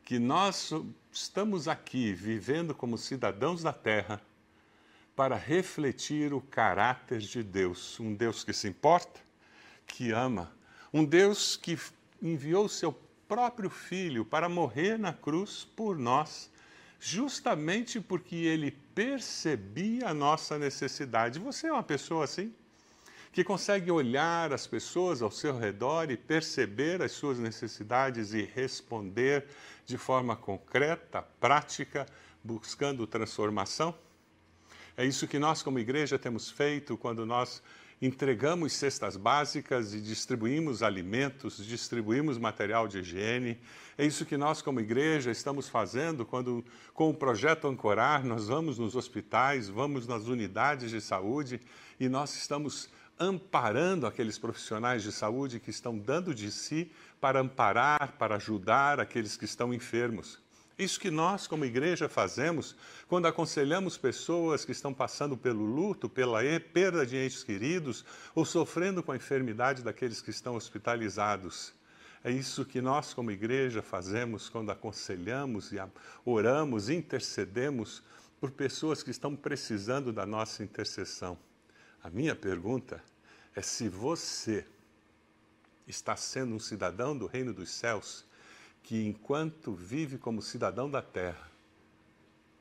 que 0.03 0.19
nós 0.19 0.71
estamos 1.11 1.67
aqui 1.67 2.13
vivendo 2.13 2.73
como 2.75 2.97
cidadãos 2.97 3.63
da 3.63 3.71
terra 3.71 4.21
para 5.15 5.35
refletir 5.35 6.33
o 6.33 6.41
caráter 6.41 7.19
de 7.19 7.43
Deus, 7.43 7.99
um 7.99 8.13
Deus 8.13 8.43
que 8.43 8.53
se 8.53 8.67
importa, 8.67 9.19
que 9.85 10.11
ama, 10.11 10.51
um 10.93 11.05
Deus 11.05 11.55
que 11.55 11.77
enviou 12.21 12.67
seu 12.67 12.91
próprio 13.27 13.69
filho 13.69 14.25
para 14.25 14.49
morrer 14.49 14.97
na 14.97 15.13
cruz 15.13 15.67
por 15.75 15.97
nós 15.97 16.49
justamente 16.99 18.01
porque 18.01 18.35
ele 18.35 18.71
percebia 18.93 20.09
a 20.09 20.13
nossa 20.13 20.57
necessidade. 20.59 21.39
Você 21.39 21.67
é 21.67 21.71
uma 21.71 21.83
pessoa 21.83 22.25
assim? 22.25 22.53
Que 23.31 23.43
consegue 23.43 23.89
olhar 23.89 24.51
as 24.51 24.67
pessoas 24.67 25.21
ao 25.21 25.31
seu 25.31 25.57
redor 25.57 26.11
e 26.11 26.17
perceber 26.17 27.01
as 27.01 27.11
suas 27.11 27.39
necessidades 27.39 28.33
e 28.33 28.41
responder 28.41 29.45
de 29.85 29.97
forma 29.97 30.35
concreta, 30.35 31.21
prática, 31.39 32.05
buscando 32.43 33.07
transformação? 33.07 33.95
É 34.97 35.05
isso 35.05 35.27
que 35.27 35.39
nós, 35.39 35.63
como 35.63 35.79
igreja, 35.79 36.19
temos 36.19 36.51
feito 36.51 36.97
quando 36.97 37.25
nós 37.25 37.61
entregamos 38.01 38.73
cestas 38.73 39.17
básicas 39.17 39.93
e 39.93 39.99
distribuímos 39.99 40.81
alimentos, 40.81 41.57
distribuímos 41.65 42.37
material 42.37 42.87
de 42.87 42.99
higiene. 42.99 43.59
É 43.97 44.05
isso 44.05 44.25
que 44.25 44.37
nós, 44.37 44.61
como 44.61 44.79
igreja, 44.79 45.31
estamos 45.31 45.67
fazendo 45.67 46.25
quando, 46.25 46.63
com 46.93 47.09
o 47.09 47.13
projeto 47.13 47.67
Ancorar, 47.67 48.25
nós 48.25 48.47
vamos 48.47 48.77
nos 48.77 48.95
hospitais, 48.95 49.67
vamos 49.67 50.07
nas 50.07 50.27
unidades 50.27 50.91
de 50.91 51.01
saúde 51.01 51.59
e 51.99 52.07
nós 52.07 52.33
estamos 52.35 52.89
amparando 53.19 54.07
aqueles 54.07 54.37
profissionais 54.37 55.03
de 55.03 55.11
saúde 55.11 55.59
que 55.59 55.69
estão 55.69 55.97
dando 55.97 56.33
de 56.33 56.49
si 56.49 56.89
para 57.19 57.41
amparar, 57.41 58.13
para 58.17 58.35
ajudar 58.35 59.01
aqueles 59.01 59.35
que 59.35 59.43
estão 59.43 59.73
enfermos. 59.73 60.39
Isso 60.79 60.97
que 60.97 61.11
nós, 61.11 61.45
como 61.45 61.65
igreja, 61.65 62.07
fazemos 62.07 62.73
quando 63.09 63.25
aconselhamos 63.25 63.97
pessoas 63.97 64.63
que 64.63 64.71
estão 64.71 64.93
passando 64.93 65.35
pelo 65.35 65.65
luto, 65.65 66.07
pela 66.07 66.39
perda 66.73 67.05
de 67.05 67.17
entes 67.17 67.43
queridos 67.43 68.05
ou 68.33 68.45
sofrendo 68.45 69.03
com 69.03 69.11
a 69.11 69.17
enfermidade 69.17 69.83
daqueles 69.83 70.21
que 70.21 70.29
estão 70.29 70.55
hospitalizados. 70.55 71.73
É 72.23 72.31
isso 72.31 72.63
que 72.63 72.79
nós, 72.79 73.13
como 73.13 73.29
igreja, 73.29 73.81
fazemos 73.81 74.47
quando 74.47 74.71
aconselhamos 74.71 75.73
e 75.73 75.81
oramos, 76.23 76.89
intercedemos 76.89 78.01
por 78.39 78.49
pessoas 78.49 79.03
que 79.03 79.11
estão 79.11 79.35
precisando 79.35 80.13
da 80.13 80.25
nossa 80.25 80.63
intercessão. 80.63 81.37
A 82.01 82.09
minha 82.09 82.37
pergunta 82.37 83.03
é 83.53 83.61
se 83.61 83.89
você 83.89 84.65
está 85.85 86.15
sendo 86.15 86.55
um 86.55 86.59
cidadão 86.59 87.17
do 87.17 87.25
reino 87.25 87.53
dos 87.53 87.69
céus 87.69 88.28
que, 88.83 89.05
enquanto 89.05 89.73
vive 89.73 90.17
como 90.17 90.41
cidadão 90.41 90.89
da 90.89 91.01
terra, 91.01 91.49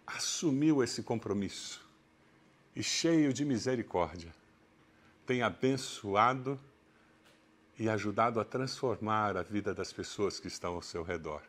assumiu 0.06 0.82
esse 0.82 1.02
compromisso 1.02 1.86
e, 2.74 2.82
cheio 2.82 3.32
de 3.32 3.44
misericórdia, 3.44 4.32
tem 5.26 5.42
abençoado 5.42 6.58
e 7.78 7.88
ajudado 7.88 8.40
a 8.40 8.44
transformar 8.44 9.36
a 9.36 9.42
vida 9.42 9.74
das 9.74 9.92
pessoas 9.92 10.40
que 10.40 10.48
estão 10.48 10.74
ao 10.74 10.82
seu 10.82 11.02
redor. 11.02 11.42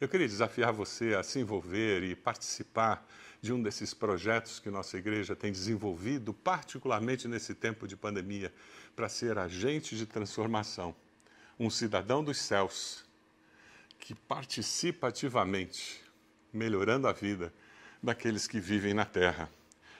Eu 0.00 0.08
queria 0.08 0.26
desafiar 0.26 0.72
você 0.72 1.14
a 1.14 1.22
se 1.22 1.38
envolver 1.38 2.02
e 2.02 2.16
participar 2.16 3.06
de 3.40 3.52
um 3.52 3.62
desses 3.62 3.94
projetos 3.94 4.58
que 4.58 4.70
nossa 4.70 4.96
igreja 4.96 5.36
tem 5.36 5.52
desenvolvido, 5.52 6.32
particularmente 6.32 7.28
nesse 7.28 7.54
tempo 7.54 7.86
de 7.86 7.96
pandemia, 7.96 8.52
para 8.96 9.08
ser 9.08 9.38
agente 9.38 9.96
de 9.96 10.06
transformação, 10.06 10.94
um 11.58 11.70
cidadão 11.70 12.24
dos 12.24 12.38
céus 12.38 13.04
que 14.02 14.16
participa 14.16 15.06
ativamente, 15.06 16.02
melhorando 16.52 17.06
a 17.06 17.12
vida 17.12 17.54
daqueles 18.02 18.48
que 18.48 18.58
vivem 18.58 18.92
na 18.92 19.04
terra. 19.04 19.48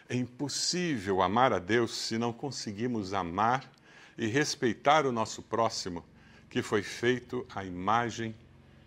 É 0.09 0.17
impossível 0.17 1.23
amar 1.23 1.53
a 1.53 1.61
Deus 1.61 1.95
se 1.97 2.19
não 2.19 2.33
conseguimos 2.33 3.15
amar 3.15 3.71
e 4.19 4.27
respeitar 4.27 5.07
o 5.07 5.13
nosso 5.13 5.41
próximo, 5.41 6.05
que 6.51 6.63
foi 6.63 6.83
feito 6.83 7.47
à 7.55 7.65
imagem 7.65 8.35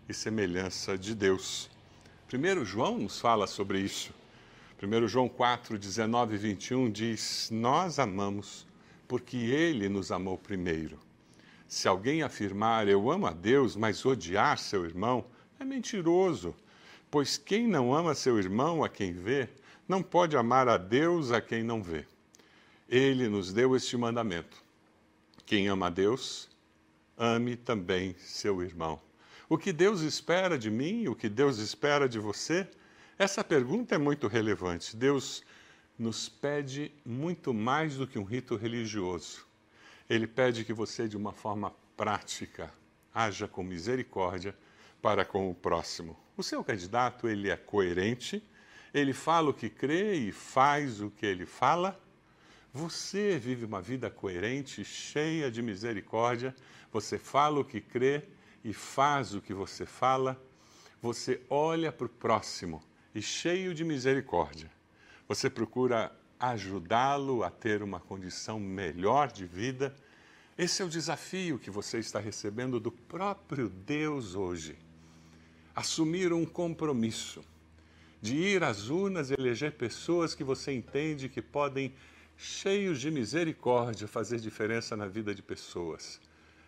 e 0.08 0.14
semelhança 0.14 0.98
de 0.98 1.16
Deus. 1.16 1.70
Primeiro 2.28 2.66
João 2.66 2.98
nos 2.98 3.18
fala 3.18 3.48
sobre 3.48 3.80
isso. 3.80 4.14
1 4.84 5.08
João 5.08 5.30
4, 5.30 5.80
19 5.80 6.36
e 6.36 6.38
21 6.38 6.92
diz: 6.92 7.50
Nós 7.50 8.00
amamos 8.00 8.68
porque 9.08 9.38
ele 9.38 9.88
nos 9.88 10.12
amou 10.12 10.38
primeiro. 10.38 11.00
Se 11.68 11.88
alguém 11.88 12.22
afirmar 12.22 12.88
eu 12.88 13.10
amo 13.10 13.26
a 13.26 13.32
Deus, 13.32 13.76
mas 13.76 14.06
odiar 14.06 14.58
seu 14.58 14.86
irmão, 14.86 15.26
é 15.60 15.66
mentiroso. 15.66 16.56
Pois 17.10 17.38
quem 17.38 17.68
não 17.68 17.94
ama 17.94 18.14
seu 18.14 18.38
irmão 18.38 18.84
a 18.84 18.90
quem 18.90 19.14
vê, 19.14 19.50
não 19.88 20.04
pode 20.04 20.36
amar 20.38 20.68
a 20.68 20.78
Deus 20.78 21.32
a 21.32 21.42
quem 21.42 21.64
não 21.64 21.82
vê. 21.82 22.06
Ele 22.88 23.28
nos 23.28 23.52
deu 23.52 23.76
este 23.76 23.98
mandamento: 23.98 24.64
quem 25.46 25.68
ama 25.68 25.88
a 25.88 25.90
Deus, 25.90 26.50
ame 27.18 27.56
também 27.56 28.16
seu 28.20 28.62
irmão. 28.62 29.00
O 29.48 29.58
que 29.58 29.72
Deus 29.72 30.02
espera 30.02 30.58
de 30.58 30.72
mim, 30.72 31.08
o 31.08 31.16
que 31.16 31.30
Deus 31.30 31.60
espera 31.60 32.10
de 32.10 32.20
você? 32.20 32.68
Essa 33.18 33.44
pergunta 33.44 33.96
é 33.96 33.98
muito 33.98 34.28
relevante. 34.28 34.96
Deus 34.96 35.44
nos 35.98 36.28
pede 36.28 36.92
muito 37.06 37.54
mais 37.54 37.96
do 37.96 38.08
que 38.08 38.20
um 38.20 38.24
rito 38.24 38.56
religioso. 38.56 39.45
Ele 40.10 40.28
pede 40.28 40.64
que 40.64 40.74
você, 40.74 41.08
de 41.08 41.18
uma 41.18 41.32
forma 41.32 41.74
prática, 41.98 42.72
haja 43.14 43.48
com 43.48 43.64
misericórdia 43.64 44.56
para 45.02 45.26
com 45.26 45.50
o 45.50 45.56
próximo. 45.56 46.18
O 46.38 46.44
seu 46.44 46.64
candidato, 46.64 47.28
ele 47.28 47.50
é 47.50 47.58
coerente, 47.58 48.44
ele 48.94 49.14
fala 49.14 49.50
o 49.50 49.54
que 49.54 49.70
crê 49.70 50.16
e 50.16 50.32
faz 50.32 51.02
o 51.02 51.10
que 51.10 51.26
ele 51.26 51.46
fala. 51.46 52.00
Você 52.74 53.38
vive 53.38 53.66
uma 53.66 53.82
vida 53.82 54.10
coerente, 54.10 54.84
cheia 54.84 55.50
de 55.50 55.62
misericórdia, 55.62 56.54
você 56.92 57.18
fala 57.18 57.60
o 57.60 57.66
que 57.66 57.82
crê 57.82 58.24
e 58.64 58.74
faz 58.74 59.34
o 59.34 59.42
que 59.42 59.54
você 59.54 59.86
fala. 59.86 60.42
Você 61.02 61.42
olha 61.50 61.92
para 61.92 62.06
o 62.06 62.10
próximo 62.10 62.84
e 63.14 63.22
cheio 63.22 63.74
de 63.74 63.84
misericórdia. 63.84 64.70
Você 65.28 65.50
procura 65.50 66.12
ajudá-lo 66.40 67.44
a 67.44 67.50
ter 67.50 67.82
uma 67.82 68.00
condição 68.00 68.60
melhor 68.60 69.32
de 69.32 69.46
vida. 69.46 69.96
Esse 70.58 70.82
é 70.82 70.86
o 70.86 70.90
desafio 70.90 71.60
que 71.60 71.70
você 71.70 72.00
está 72.00 72.20
recebendo 72.20 72.80
do 72.80 72.92
próprio 72.92 73.70
Deus 73.70 74.36
hoje. 74.36 74.78
Assumir 75.76 76.32
um 76.32 76.46
compromisso 76.46 77.44
de 78.22 78.36
ir 78.36 78.64
às 78.64 78.90
urnas 78.90 79.30
e 79.30 79.36
eleger 79.38 79.74
pessoas 79.74 80.34
que 80.34 80.44
você 80.44 80.72
entende 80.72 81.30
que 81.30 81.42
podem, 81.42 81.94
cheios 82.38 83.00
de 83.00 83.12
misericórdia, 83.12 84.08
fazer 84.08 84.40
diferença 84.40 84.96
na 84.96 85.08
vida 85.08 85.36
de 85.36 85.42
pessoas. 85.42 86.20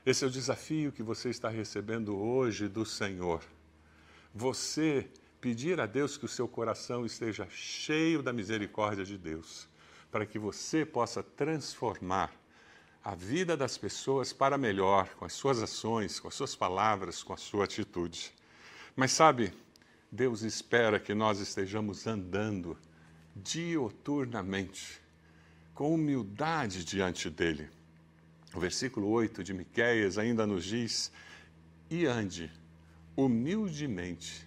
Esse 0.06 0.24
é 0.24 0.28
o 0.28 0.32
desafio 0.32 0.92
que 0.92 1.04
você 1.04 1.30
está 1.30 1.50
recebendo 1.50 2.18
hoje 2.18 2.68
do 2.68 2.86
Senhor. 2.86 3.44
Você 4.34 5.10
pedir 5.48 5.80
a 5.80 5.86
Deus 5.86 6.18
que 6.18 6.25
o 6.25 6.27
seu 6.27 6.46
coração 6.46 7.06
esteja 7.06 7.48
cheio 7.50 8.22
da 8.22 8.34
misericórdia 8.34 9.06
de 9.06 9.18
Deus, 9.18 9.66
para 10.12 10.25
que 10.25 10.38
você 10.38 10.86
possa 10.86 11.24
transformar 11.24 12.34
a 13.01 13.16
vida 13.16 13.56
das 13.56 13.77
pessoas 13.77 14.34
para 14.34 14.58
melhor, 14.58 15.08
com 15.16 15.24
as 15.24 15.32
suas 15.32 15.63
ações, 15.63 16.20
com 16.20 16.27
as 16.27 16.36
suas 16.36 16.54
palavras, 16.54 17.24
com 17.24 17.32
a 17.32 17.38
sua 17.38 17.63
atitude. 17.63 18.34
Mas 18.94 19.13
sabe, 19.13 19.54
Deus 20.12 20.42
espera 20.42 21.00
que 21.00 21.13
nós 21.13 21.39
estejamos 21.39 22.06
andando 22.06 22.77
dioturnamente, 23.34 25.01
com 25.74 25.94
humildade 25.94 26.84
diante 26.84 27.30
dele. 27.30 27.70
O 28.54 28.60
versículo 28.60 29.08
8 29.08 29.46
de 29.46 29.54
Miqueias 29.54 30.18
ainda 30.18 30.46
nos 30.46 30.66
diz: 30.66 31.10
"E 31.89 32.06
ande 32.06 32.51
humildemente 33.16 34.47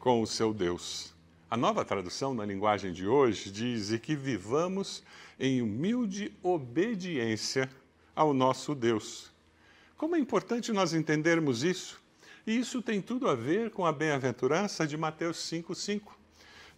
com 0.00 0.22
o 0.22 0.26
seu 0.26 0.52
Deus. 0.54 1.14
A 1.48 1.56
nova 1.56 1.84
tradução 1.84 2.32
na 2.32 2.44
linguagem 2.44 2.90
de 2.90 3.06
hoje 3.06 3.50
diz: 3.50 3.96
que 4.00 4.16
vivamos 4.16 5.04
em 5.38 5.60
humilde 5.60 6.32
obediência 6.42 7.70
ao 8.16 8.32
nosso 8.32 8.74
Deus. 8.74 9.30
Como 9.96 10.16
é 10.16 10.18
importante 10.18 10.72
nós 10.72 10.94
entendermos 10.94 11.62
isso. 11.62 12.00
E 12.46 12.58
isso 12.58 12.80
tem 12.80 13.02
tudo 13.02 13.28
a 13.28 13.34
ver 13.34 13.70
com 13.70 13.84
a 13.84 13.92
bem-aventurança 13.92 14.86
de 14.86 14.96
Mateus 14.96 15.36
5,5. 15.36 16.00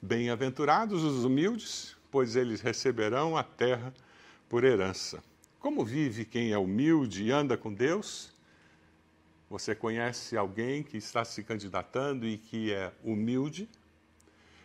Bem-aventurados 0.03 1.05
os 1.05 1.25
humildes, 1.25 1.97
pois 2.11 2.35
eles 2.35 2.61
receberão 2.61 3.37
a 3.37 3.45
terra 3.45 3.95
por 4.49 4.65
herança. 4.65 5.23
Como 5.61 5.85
vive 5.85 6.25
quem 6.25 6.51
é 6.51 6.59
humilde 6.59 7.23
e 7.23 7.31
anda 7.31 7.57
com 7.57 7.73
Deus? 7.73 8.32
Você 9.53 9.75
conhece 9.75 10.35
alguém 10.35 10.83
que 10.83 10.97
está 10.97 11.27
se 11.27 11.45
candidatando 11.45 12.27
e 12.27 12.39
que 12.39 12.73
é 12.73 12.91
humilde? 13.05 13.69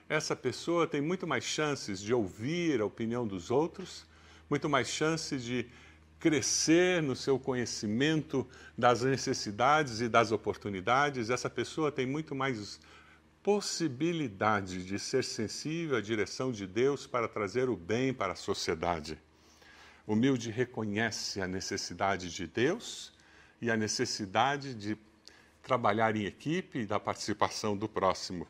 Essa 0.07 0.33
pessoa 0.33 0.87
tem 0.87 1.01
muito 1.01 1.27
mais 1.27 1.43
chances 1.43 1.99
de 1.99 2.13
ouvir 2.13 2.79
a 2.79 2.85
opinião 2.85 3.27
dos 3.27 3.51
outros, 3.51 4.05
muito 4.49 4.69
mais 4.69 4.87
chances 4.87 5.43
de 5.43 5.67
crescer 6.17 7.03
no 7.03 7.17
seu 7.17 7.37
conhecimento 7.37 8.47
das 8.77 9.01
necessidades 9.01 9.99
e 9.99 10.07
das 10.07 10.31
oportunidades. 10.31 11.29
Essa 11.29 11.49
pessoa 11.49 11.91
tem 11.91 12.05
muito 12.05 12.33
mais 12.33 12.79
possibilidade 13.43 14.85
de 14.85 14.97
ser 14.97 15.25
sensível 15.25 15.97
à 15.97 16.01
direção 16.01 16.49
de 16.49 16.65
Deus 16.65 17.05
para 17.05 17.27
trazer 17.27 17.67
o 17.67 17.75
bem 17.75 18.13
para 18.13 18.31
a 18.31 18.37
sociedade. 18.37 19.19
Humilde 20.07 20.49
reconhece 20.49 21.41
a 21.41 21.47
necessidade 21.47 22.33
de 22.33 22.47
Deus 22.47 23.16
e 23.61 23.71
a 23.71 23.77
necessidade 23.77 24.73
de 24.73 24.97
trabalhar 25.61 26.15
em 26.15 26.25
equipe 26.25 26.79
e 26.79 26.85
da 26.85 26.99
participação 26.99 27.75
do 27.75 27.89
próximo. 27.89 28.47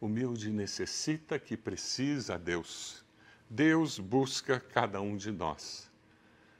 Humilde 0.00 0.50
necessita 0.50 1.38
que 1.38 1.56
precisa 1.56 2.38
Deus. 2.38 3.04
Deus 3.50 3.98
busca 3.98 4.60
cada 4.60 5.00
um 5.00 5.16
de 5.16 5.30
nós. 5.30 5.90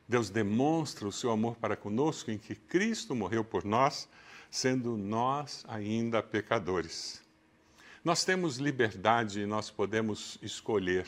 Deus 0.09 0.31
demonstra 0.31 1.07
o 1.07 1.13
seu 1.13 1.31
amor 1.31 1.57
para 1.57 1.77
conosco 1.77 2.31
em 2.31 2.39
que 2.39 2.55
Cristo 2.55 3.15
morreu 3.15 3.45
por 3.45 3.65
nós, 3.65 4.09
sendo 4.51 4.97
nós 4.97 5.65
ainda 5.69 6.23
pecadores. 6.23 7.23
Nós 8.03 8.25
temos 8.25 8.57
liberdade 8.57 9.41
e 9.41 9.47
nós 9.47 9.71
podemos 9.71 10.39
escolher. 10.41 11.07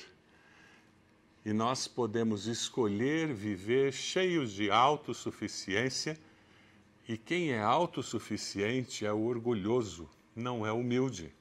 E 1.44 1.52
nós 1.52 1.88
podemos 1.88 2.46
escolher 2.46 3.32
viver 3.32 3.92
cheios 3.92 4.52
de 4.52 4.70
autossuficiência 4.70 6.18
e 7.10 7.18
quem 7.18 7.50
é 7.50 7.60
autossuficiente 7.60 9.04
é 9.04 9.12
o 9.12 9.24
orgulhoso, 9.24 10.08
não 10.32 10.64
é 10.64 10.70
humilde. 10.70 11.34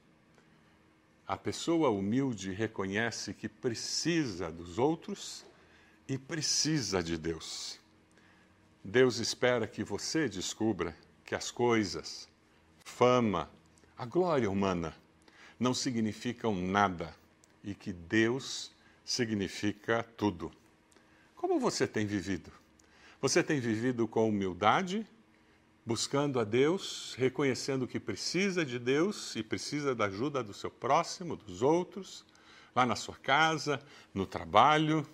A 1.24 1.36
pessoa 1.36 1.90
humilde 1.90 2.50
reconhece 2.50 3.32
que 3.32 3.48
precisa 3.48 4.50
dos 4.50 4.80
outros 4.80 5.46
e 6.08 6.18
precisa 6.18 7.00
de 7.00 7.16
Deus. 7.16 7.78
Deus 8.82 9.18
espera 9.18 9.64
que 9.64 9.84
você 9.84 10.28
descubra 10.28 10.92
que 11.24 11.36
as 11.36 11.52
coisas, 11.52 12.28
fama, 12.80 13.48
a 13.96 14.04
glória 14.04 14.50
humana 14.50 14.92
não 15.56 15.72
significam 15.72 16.52
nada 16.52 17.14
e 17.62 17.76
que 17.76 17.92
Deus 17.92 18.72
significa 19.04 20.02
tudo. 20.16 20.50
Como 21.36 21.60
você 21.60 21.86
tem 21.86 22.06
vivido? 22.06 22.50
Você 23.20 23.40
tem 23.40 23.60
vivido 23.60 24.08
com 24.08 24.28
humildade 24.28 25.06
buscando 25.84 26.38
a 26.38 26.44
Deus, 26.44 27.14
reconhecendo 27.18 27.86
que 27.86 27.98
precisa 27.98 28.64
de 28.64 28.78
Deus 28.78 29.34
e 29.36 29.42
precisa 29.42 29.94
da 29.94 30.06
ajuda 30.06 30.42
do 30.42 30.52
seu 30.52 30.70
próximo, 30.70 31.36
dos 31.36 31.62
outros, 31.62 32.24
lá 32.74 32.84
na 32.84 32.96
sua 32.96 33.16
casa, 33.16 33.80
no 34.14 34.26
trabalho? 34.26 35.06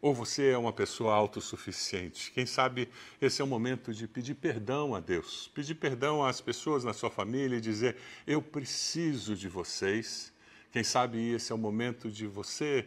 Ou 0.00 0.14
você 0.14 0.50
é 0.50 0.58
uma 0.58 0.72
pessoa 0.72 1.14
autossuficiente? 1.14 2.30
Quem 2.32 2.44
sabe 2.44 2.90
esse 3.20 3.40
é 3.40 3.44
o 3.44 3.48
momento 3.48 3.92
de 3.92 4.06
pedir 4.06 4.34
perdão 4.34 4.94
a 4.94 5.00
Deus, 5.00 5.50
pedir 5.54 5.76
perdão 5.76 6.22
às 6.22 6.42
pessoas 6.42 6.84
na 6.84 6.92
sua 6.92 7.10
família 7.10 7.56
e 7.56 7.60
dizer: 7.60 7.96
Eu 8.26 8.42
preciso 8.42 9.34
de 9.34 9.48
vocês. 9.48 10.30
Quem 10.70 10.84
sabe 10.84 11.30
esse 11.30 11.52
é 11.52 11.54
o 11.54 11.58
momento 11.58 12.10
de 12.10 12.26
você 12.26 12.86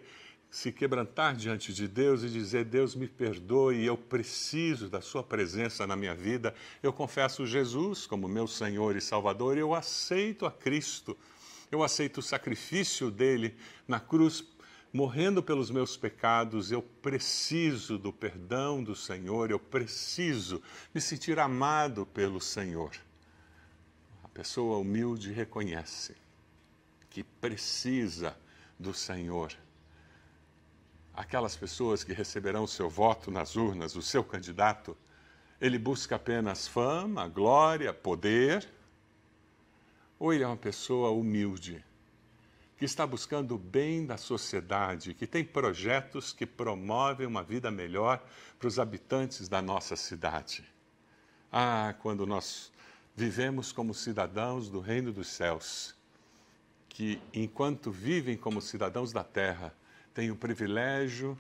se 0.49 0.71
quebrantar 0.71 1.35
diante 1.35 1.73
de 1.73 1.87
Deus 1.87 2.23
e 2.23 2.29
dizer: 2.29 2.65
Deus 2.65 2.95
me 2.95 3.07
perdoe, 3.07 3.85
eu 3.85 3.97
preciso 3.97 4.89
da 4.89 5.01
Sua 5.01 5.23
presença 5.23 5.85
na 5.85 5.95
minha 5.95 6.15
vida. 6.15 6.53
Eu 6.81 6.93
confesso 6.93 7.45
Jesus 7.45 8.05
como 8.05 8.27
meu 8.27 8.47
Senhor 8.47 8.95
e 8.95 9.01
Salvador, 9.01 9.57
eu 9.57 9.73
aceito 9.73 10.45
a 10.45 10.51
Cristo, 10.51 11.17
eu 11.71 11.83
aceito 11.83 12.19
o 12.19 12.23
sacrifício 12.23 13.11
dele 13.11 13.55
na 13.87 13.99
cruz, 13.99 14.43
morrendo 14.91 15.43
pelos 15.43 15.69
meus 15.69 15.97
pecados. 15.97 16.71
Eu 16.71 16.81
preciso 16.81 17.97
do 17.97 18.13
perdão 18.13 18.81
do 18.81 18.95
Senhor, 18.95 19.51
eu 19.51 19.59
preciso 19.59 20.61
me 20.93 21.01
sentir 21.01 21.39
amado 21.39 22.05
pelo 22.05 22.39
Senhor. 22.39 22.91
A 24.23 24.29
pessoa 24.29 24.77
humilde 24.77 25.31
reconhece 25.31 26.15
que 27.09 27.23
precisa 27.23 28.37
do 28.79 28.93
Senhor 28.93 29.51
aquelas 31.17 31.57
pessoas 31.57 32.03
que 32.03 32.13
receberão 32.13 32.63
o 32.63 32.67
seu 32.67 32.87
voto 32.87 33.31
nas 33.31 33.55
urnas, 33.55 33.95
o 33.95 34.03
seu 34.03 34.23
candidato, 34.23 34.95
ele 35.59 35.79
busca 35.79 36.15
apenas 36.15 36.67
fama, 36.67 37.27
glória, 37.27 37.91
poder? 37.91 38.69
Ou 40.19 40.31
ele 40.31 40.43
é 40.43 40.47
uma 40.47 40.55
pessoa 40.55 41.09
humilde, 41.09 41.83
que 42.77 42.85
está 42.85 43.07
buscando 43.07 43.55
o 43.55 43.57
bem 43.57 44.05
da 44.05 44.15
sociedade, 44.15 45.15
que 45.15 45.25
tem 45.25 45.43
projetos 45.43 46.31
que 46.31 46.45
promovem 46.45 47.25
uma 47.25 47.41
vida 47.41 47.71
melhor 47.71 48.23
para 48.59 48.67
os 48.67 48.77
habitantes 48.77 49.49
da 49.49 49.59
nossa 49.59 49.95
cidade? 49.95 50.63
Ah, 51.51 51.95
quando 51.99 52.27
nós 52.27 52.71
vivemos 53.15 53.71
como 53.71 53.91
cidadãos 53.91 54.69
do 54.69 54.79
reino 54.79 55.11
dos 55.11 55.29
céus, 55.29 55.95
que, 56.87 57.19
enquanto 57.33 57.89
vivem 57.89 58.37
como 58.37 58.61
cidadãos 58.61 59.11
da 59.11 59.23
terra, 59.23 59.73
têm 60.17 60.31
o 60.31 60.35
privilégio 60.35 61.37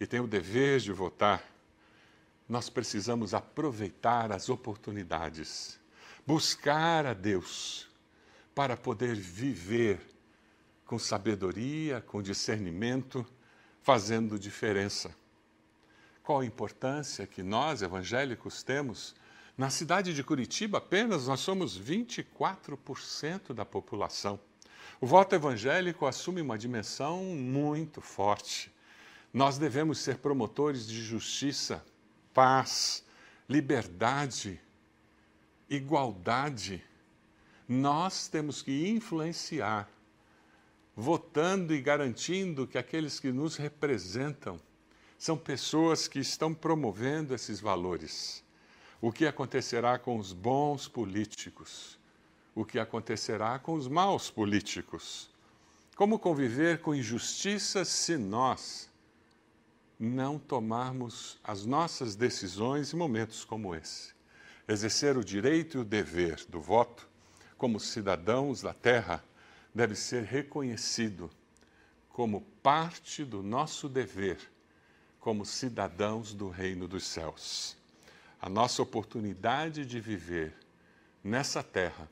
e 0.00 0.06
têm 0.06 0.18
o 0.18 0.26
dever 0.26 0.80
de 0.80 0.90
votar, 0.90 1.44
nós 2.48 2.70
precisamos 2.70 3.34
aproveitar 3.34 4.32
as 4.32 4.48
oportunidades, 4.48 5.78
buscar 6.26 7.04
a 7.04 7.12
Deus 7.12 7.86
para 8.54 8.78
poder 8.78 9.14
viver 9.14 10.00
com 10.86 10.98
sabedoria, 10.98 12.00
com 12.00 12.22
discernimento, 12.22 13.26
fazendo 13.82 14.38
diferença. 14.38 15.14
Qual 16.22 16.40
a 16.40 16.46
importância 16.46 17.26
que 17.26 17.42
nós, 17.42 17.82
evangélicos, 17.82 18.62
temos? 18.62 19.14
Na 19.54 19.68
cidade 19.68 20.14
de 20.14 20.24
Curitiba, 20.24 20.78
apenas 20.78 21.26
nós 21.26 21.40
somos 21.40 21.78
24% 21.78 23.52
da 23.52 23.66
população. 23.66 24.40
O 25.00 25.06
voto 25.06 25.34
evangélico 25.34 26.06
assume 26.06 26.40
uma 26.40 26.56
dimensão 26.56 27.24
muito 27.24 28.00
forte. 28.00 28.72
Nós 29.32 29.58
devemos 29.58 29.98
ser 29.98 30.18
promotores 30.18 30.86
de 30.86 31.02
justiça, 31.02 31.84
paz, 32.32 33.04
liberdade, 33.48 34.60
igualdade. 35.68 36.82
Nós 37.68 38.28
temos 38.28 38.62
que 38.62 38.88
influenciar, 38.88 39.88
votando 40.94 41.74
e 41.74 41.80
garantindo 41.80 42.66
que 42.66 42.78
aqueles 42.78 43.18
que 43.18 43.32
nos 43.32 43.56
representam 43.56 44.60
são 45.18 45.36
pessoas 45.36 46.06
que 46.06 46.20
estão 46.20 46.54
promovendo 46.54 47.34
esses 47.34 47.58
valores. 47.60 48.44
O 49.00 49.10
que 49.10 49.26
acontecerá 49.26 49.98
com 49.98 50.18
os 50.18 50.32
bons 50.32 50.86
políticos? 50.86 51.98
O 52.54 52.64
que 52.64 52.78
acontecerá 52.78 53.58
com 53.58 53.74
os 53.74 53.88
maus 53.88 54.30
políticos. 54.30 55.28
Como 55.96 56.18
conviver 56.18 56.80
com 56.80 56.94
injustiças 56.94 57.88
se 57.88 58.16
nós 58.16 58.88
não 59.98 60.38
tomarmos 60.38 61.38
as 61.42 61.64
nossas 61.64 62.14
decisões 62.14 62.92
em 62.92 62.96
momentos 62.96 63.44
como 63.44 63.74
esse? 63.74 64.12
Exercer 64.68 65.16
o 65.16 65.24
direito 65.24 65.78
e 65.78 65.80
o 65.80 65.84
dever 65.84 66.44
do 66.48 66.60
voto 66.60 67.08
como 67.56 67.78
cidadãos 67.80 68.62
da 68.62 68.72
terra 68.72 69.22
deve 69.74 69.94
ser 69.94 70.22
reconhecido 70.22 71.30
como 72.08 72.42
parte 72.62 73.24
do 73.24 73.42
nosso 73.42 73.88
dever 73.88 74.38
como 75.18 75.44
cidadãos 75.44 76.34
do 76.34 76.48
reino 76.48 76.86
dos 76.86 77.04
céus. 77.04 77.76
A 78.40 78.48
nossa 78.48 78.82
oportunidade 78.82 79.86
de 79.86 79.98
viver 79.98 80.54
nessa 81.22 81.62
terra 81.62 82.08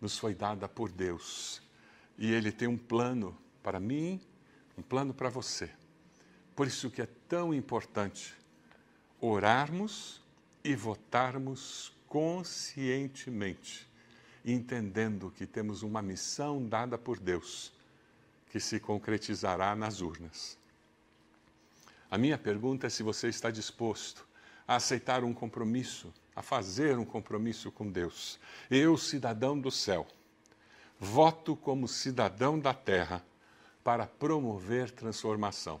nos 0.00 0.18
foi 0.18 0.34
dada 0.34 0.68
por 0.68 0.90
Deus. 0.90 1.62
E 2.18 2.32
Ele 2.32 2.52
tem 2.52 2.68
um 2.68 2.78
plano 2.78 3.36
para 3.62 3.80
mim, 3.80 4.20
um 4.76 4.82
plano 4.82 5.12
para 5.12 5.28
você. 5.28 5.70
Por 6.54 6.66
isso 6.66 6.90
que 6.90 7.02
é 7.02 7.08
tão 7.28 7.52
importante 7.52 8.34
orarmos 9.20 10.22
e 10.62 10.74
votarmos 10.74 11.92
conscientemente, 12.06 13.88
entendendo 14.44 15.30
que 15.30 15.46
temos 15.46 15.82
uma 15.82 16.00
missão 16.00 16.66
dada 16.66 16.96
por 16.96 17.18
Deus, 17.18 17.72
que 18.50 18.60
se 18.60 18.78
concretizará 18.78 19.74
nas 19.74 20.00
urnas. 20.00 20.58
A 22.10 22.16
minha 22.16 22.38
pergunta 22.38 22.86
é 22.86 22.90
se 22.90 23.02
você 23.02 23.28
está 23.28 23.50
disposto 23.50 24.26
a 24.66 24.76
aceitar 24.76 25.24
um 25.24 25.34
compromisso 25.34 26.12
a 26.36 26.42
fazer 26.42 26.98
um 26.98 27.04
compromisso 27.04 27.72
com 27.72 27.90
Deus. 27.90 28.38
Eu, 28.70 28.98
cidadão 28.98 29.58
do 29.58 29.70
céu, 29.70 30.06
voto 31.00 31.56
como 31.56 31.88
cidadão 31.88 32.58
da 32.58 32.74
terra 32.74 33.24
para 33.82 34.06
promover 34.06 34.90
transformação. 34.90 35.80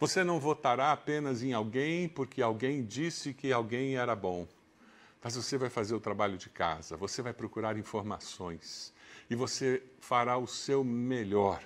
Você 0.00 0.24
não 0.24 0.40
votará 0.40 0.92
apenas 0.92 1.42
em 1.42 1.52
alguém 1.52 2.08
porque 2.08 2.40
alguém 2.40 2.82
disse 2.82 3.34
que 3.34 3.52
alguém 3.52 3.96
era 3.96 4.16
bom. 4.16 4.48
Mas 5.22 5.36
você 5.36 5.58
vai 5.58 5.68
fazer 5.68 5.94
o 5.94 6.00
trabalho 6.00 6.38
de 6.38 6.48
casa, 6.48 6.96
você 6.96 7.20
vai 7.20 7.32
procurar 7.32 7.76
informações 7.76 8.94
e 9.28 9.34
você 9.34 9.82
fará 10.00 10.38
o 10.38 10.46
seu 10.46 10.84
melhor 10.84 11.62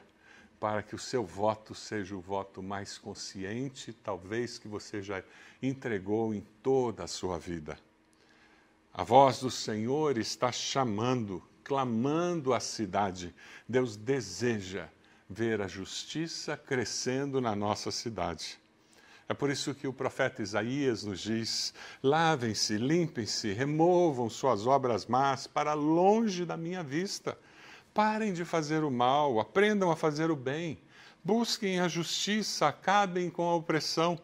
para 0.59 0.83
que 0.83 0.95
o 0.95 0.99
seu 0.99 1.25
voto 1.25 1.75
seja 1.75 2.17
o 2.17 2.21
voto 2.21 2.63
mais 2.63 2.99
consciente, 2.99 3.93
talvez 3.93 4.59
que 4.59 4.67
você 4.67 5.03
já 5.03 5.23
entregou 5.63 6.35
em 6.35 6.41
toda 6.63 7.05
a 7.05 7.07
sua 7.07 7.39
vida. 7.39 7.79
A 8.93 9.05
voz 9.05 9.39
do 9.39 9.51
Senhor 9.51 10.19
está 10.19 10.51
chamando, 10.51 11.43
clamando 11.63 12.53
a 12.53 12.59
cidade. 12.59 13.33
Deus 13.69 13.97
deseja 13.97 14.89
ver 15.29 15.61
a 15.61 15.69
justiça 15.69 16.57
crescendo 16.57 17.41
na 17.41 17.55
nossa 17.55 17.93
cidade. 17.93 18.59
É 19.29 19.33
por 19.33 19.49
isso 19.49 19.73
que 19.77 19.87
o 19.87 19.93
profeta 19.93 20.43
Isaías 20.43 21.05
nos 21.05 21.21
diz: 21.21 21.73
lavem-se, 22.03 22.77
limpem-se, 22.77 23.53
removam 23.53 24.29
suas 24.29 24.67
obras 24.67 25.07
más 25.07 25.47
para 25.47 25.73
longe 25.73 26.45
da 26.45 26.57
minha 26.57 26.83
vista. 26.83 27.39
Parem 27.95 28.33
de 28.33 28.45
fazer 28.45 28.83
o 28.83 28.91
mal, 28.91 29.39
aprendam 29.39 29.89
a 29.93 29.97
fazer 29.97 30.33
o 30.33 30.37
bem. 30.37 30.81
Busquem 31.23 31.79
a 31.79 31.87
justiça, 31.87 32.67
acabem 32.67 33.31
com 33.31 33.49
a 33.49 33.55
opressão. 33.55 34.19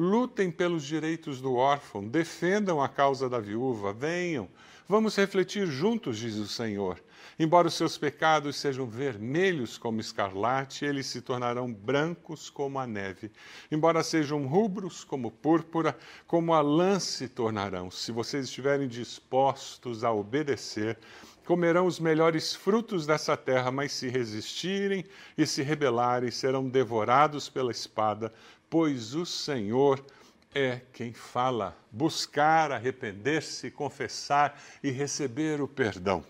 Lutem 0.00 0.50
pelos 0.50 0.86
direitos 0.86 1.42
do 1.42 1.56
órfão, 1.56 2.08
defendam 2.08 2.80
a 2.80 2.88
causa 2.88 3.28
da 3.28 3.38
viúva, 3.38 3.92
venham, 3.92 4.48
vamos 4.88 5.14
refletir 5.14 5.66
juntos, 5.66 6.16
diz 6.16 6.36
o 6.36 6.48
Senhor. 6.48 6.98
Embora 7.38 7.68
os 7.68 7.74
seus 7.74 7.98
pecados 7.98 8.56
sejam 8.56 8.86
vermelhos 8.86 9.76
como 9.76 10.00
escarlate, 10.00 10.86
eles 10.86 11.04
se 11.04 11.20
tornarão 11.20 11.70
brancos 11.70 12.48
como 12.48 12.78
a 12.78 12.86
neve. 12.86 13.30
Embora 13.70 14.02
sejam 14.02 14.46
rubros 14.46 15.04
como 15.04 15.30
púrpura, 15.30 15.94
como 16.26 16.54
a 16.54 16.62
lã 16.62 16.98
se 16.98 17.28
tornarão. 17.28 17.90
Se 17.90 18.10
vocês 18.10 18.46
estiverem 18.46 18.88
dispostos 18.88 20.02
a 20.02 20.10
obedecer, 20.10 20.96
comerão 21.44 21.84
os 21.84 22.00
melhores 22.00 22.54
frutos 22.54 23.06
dessa 23.06 23.36
terra, 23.36 23.70
mas 23.70 23.92
se 23.92 24.08
resistirem 24.08 25.04
e 25.36 25.46
se 25.46 25.62
rebelarem, 25.62 26.30
serão 26.30 26.68
devorados 26.68 27.48
pela 27.48 27.70
espada, 27.70 28.32
pois 28.70 29.14
o 29.14 29.26
Senhor 29.26 30.02
é 30.54 30.80
quem 30.92 31.12
fala. 31.12 31.76
Buscar, 31.90 32.70
arrepender-se, 32.70 33.70
confessar 33.70 34.62
e 34.82 34.90
receber 34.90 35.60
o 35.60 35.66
perdão. 35.68 36.24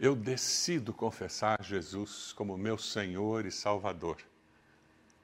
Eu 0.00 0.16
decido 0.16 0.92
confessar 0.92 1.62
Jesus 1.62 2.32
como 2.32 2.58
meu 2.58 2.78
Senhor 2.78 3.46
e 3.46 3.52
Salvador. 3.52 4.16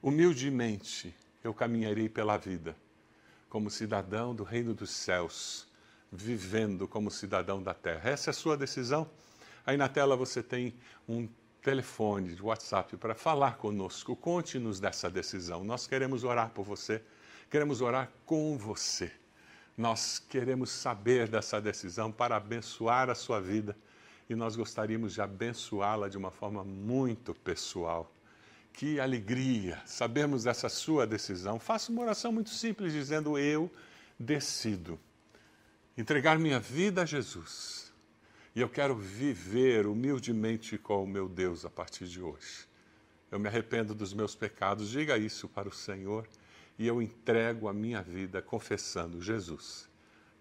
Humildemente 0.01 1.13
eu 1.43 1.53
caminharei 1.53 2.07
pela 2.07 2.37
vida 2.37 2.75
como 3.49 3.69
cidadão 3.69 4.33
do 4.33 4.43
reino 4.43 4.73
dos 4.73 4.91
céus, 4.91 5.67
vivendo 6.09 6.87
como 6.87 7.11
cidadão 7.11 7.61
da 7.61 7.73
terra. 7.73 8.09
Essa 8.09 8.29
é 8.29 8.31
a 8.31 8.33
sua 8.33 8.55
decisão. 8.55 9.09
Aí 9.65 9.75
na 9.75 9.89
tela 9.89 10.15
você 10.15 10.41
tem 10.41 10.73
um 11.07 11.27
telefone, 11.61 12.35
de 12.35 12.41
WhatsApp 12.41 12.97
para 12.97 13.13
falar 13.13 13.57
conosco. 13.57 14.15
Conte-nos 14.15 14.79
dessa 14.79 15.09
decisão. 15.09 15.63
Nós 15.63 15.87
queremos 15.87 16.23
orar 16.23 16.49
por 16.49 16.65
você, 16.65 17.01
queremos 17.49 17.81
orar 17.81 18.11
com 18.25 18.57
você. 18.57 19.11
Nós 19.77 20.19
queremos 20.19 20.69
saber 20.71 21.27
dessa 21.27 21.61
decisão 21.61 22.11
para 22.11 22.35
abençoar 22.35 23.09
a 23.09 23.15
sua 23.15 23.39
vida 23.39 23.77
e 24.29 24.35
nós 24.35 24.55
gostaríamos 24.55 25.13
de 25.13 25.21
abençoá-la 25.21 26.09
de 26.09 26.17
uma 26.17 26.31
forma 26.31 26.63
muito 26.63 27.33
pessoal. 27.33 28.11
Que 28.73 28.99
alegria 28.99 29.81
sabemos 29.85 30.43
dessa 30.43 30.69
sua 30.69 31.05
decisão. 31.05 31.59
Faça 31.59 31.91
uma 31.91 32.01
oração 32.01 32.31
muito 32.31 32.49
simples 32.49 32.93
dizendo: 32.93 33.37
Eu 33.37 33.69
decido 34.17 34.99
entregar 35.97 36.39
minha 36.39 36.59
vida 36.59 37.01
a 37.01 37.05
Jesus 37.05 37.80
e 38.53 38.59
eu 38.59 38.67
quero 38.67 38.95
viver 38.95 39.87
humildemente 39.87 40.77
com 40.77 41.03
o 41.03 41.07
meu 41.07 41.29
Deus 41.29 41.63
a 41.63 41.69
partir 41.69 42.05
de 42.05 42.21
hoje. 42.21 42.67
Eu 43.31 43.39
me 43.39 43.47
arrependo 43.47 43.95
dos 43.95 44.13
meus 44.13 44.35
pecados, 44.35 44.89
diga 44.89 45.17
isso 45.17 45.47
para 45.47 45.69
o 45.69 45.73
Senhor 45.73 46.27
e 46.77 46.85
eu 46.85 47.01
entrego 47.01 47.69
a 47.69 47.73
minha 47.73 48.01
vida 48.01 48.41
confessando 48.41 49.21
Jesus 49.21 49.89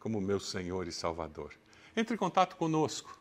como 0.00 0.20
meu 0.20 0.40
Senhor 0.40 0.88
e 0.88 0.92
Salvador. 0.92 1.54
Entre 1.96 2.14
em 2.14 2.18
contato 2.18 2.56
conosco. 2.56 3.16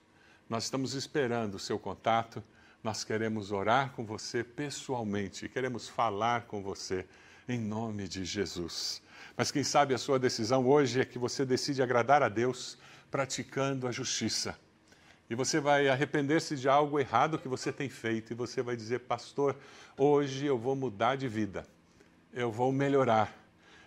Nós 0.50 0.64
estamos 0.64 0.96
esperando 0.96 1.56
o 1.56 1.60
seu 1.60 1.78
contato. 1.78 2.44
Nós 2.84 3.04
queremos 3.04 3.52
orar 3.52 3.92
com 3.92 4.04
você 4.04 4.44
pessoalmente, 4.44 5.50
queremos 5.50 5.88
falar 5.88 6.48
com 6.48 6.64
você 6.64 7.06
em 7.48 7.60
nome 7.60 8.08
de 8.08 8.26
Jesus. 8.26 9.04
Mas 9.38 9.52
quem 9.52 9.64
sabe 9.64 9.94
a 9.94 9.98
sua 10.00 10.18
decisão 10.18 10.66
hoje 10.68 11.02
é 11.02 11.06
que 11.06 11.20
você 11.20 11.46
decide 11.46 11.84
agradar 11.84 12.24
a 12.24 12.30
Deus 12.30 12.78
praticando 13.12 13.88
a 13.88 13.92
justiça 13.92 14.58
e 15.30 15.36
você 15.36 15.60
vai 15.60 15.88
arrepender-se 15.88 16.56
de 16.56 16.68
algo 16.68 17.00
errado 17.00 17.38
que 17.38 17.48
você 17.48 17.72
tem 17.72 17.88
feito. 17.88 18.32
E 18.32 18.36
você 18.36 18.64
vai 18.64 18.76
dizer, 18.76 19.02
pastor, 19.02 19.56
hoje 19.96 20.46
eu 20.46 20.58
vou 20.58 20.76
mudar 20.76 21.16
de 21.16 21.28
vida. 21.28 21.68
Eu 22.34 22.52
vou 22.52 22.72
melhorar. 22.72 23.32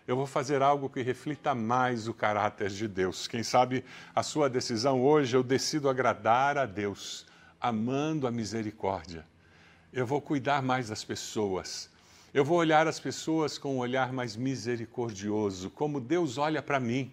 Eu 0.07 0.15
vou 0.15 0.27
fazer 0.27 0.63
algo 0.63 0.89
que 0.89 1.03
reflita 1.03 1.55
mais 1.55 2.07
o 2.07 2.15
caráter 2.15 2.71
de 2.71 2.87
Deus. 2.87 3.27
Quem 3.27 3.43
sabe 3.43 3.85
a 4.15 4.23
sua 4.23 4.49
decisão 4.49 5.03
hoje, 5.03 5.37
eu 5.37 5.43
decido 5.43 5.89
agradar 5.89 6.57
a 6.57 6.65
Deus 6.65 7.27
amando 7.61 8.27
a 8.27 8.31
misericórdia. 8.31 9.25
Eu 9.93 10.07
vou 10.07 10.21
cuidar 10.21 10.63
mais 10.63 10.89
das 10.89 11.05
pessoas. 11.05 11.91
Eu 12.33 12.45
vou 12.45 12.59
olhar 12.59 12.87
as 12.87 12.99
pessoas 12.99 13.59
com 13.59 13.77
um 13.77 13.79
olhar 13.79 14.13
mais 14.13 14.37
misericordioso, 14.37 15.71
como 15.71 16.01
Deus 16.01 16.39
olha 16.39 16.63
para 16.63 16.81
mim. 16.81 17.13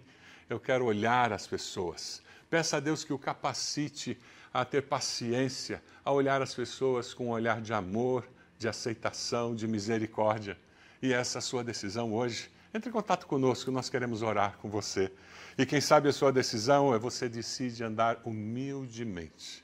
Eu 0.49 0.59
quero 0.59 0.85
olhar 0.85 1.33
as 1.33 1.45
pessoas. 1.45 2.21
Peça 2.49 2.77
a 2.77 2.79
Deus 2.79 3.03
que 3.03 3.13
o 3.13 3.19
capacite 3.19 4.17
a 4.51 4.65
ter 4.65 4.81
paciência, 4.81 5.83
a 6.03 6.11
olhar 6.11 6.41
as 6.41 6.55
pessoas 6.55 7.13
com 7.13 7.27
um 7.27 7.29
olhar 7.29 7.61
de 7.61 7.73
amor, 7.73 8.27
de 8.57 8.67
aceitação, 8.67 9.53
de 9.53 9.67
misericórdia. 9.67 10.57
E 11.01 11.13
essa 11.13 11.37
é 11.37 11.39
a 11.39 11.41
sua 11.41 11.63
decisão 11.63 12.11
hoje. 12.11 12.49
Entre 12.73 12.89
em 12.89 12.93
contato 12.93 13.27
conosco, 13.27 13.69
nós 13.69 13.89
queremos 13.89 14.23
orar 14.23 14.57
com 14.57 14.69
você. 14.69 15.11
E 15.57 15.65
quem 15.65 15.79
sabe 15.79 16.09
a 16.09 16.13
sua 16.13 16.31
decisão 16.31 16.93
é 16.93 16.97
você 16.97 17.29
decide 17.29 17.83
andar 17.83 18.19
humildemente 18.25 19.63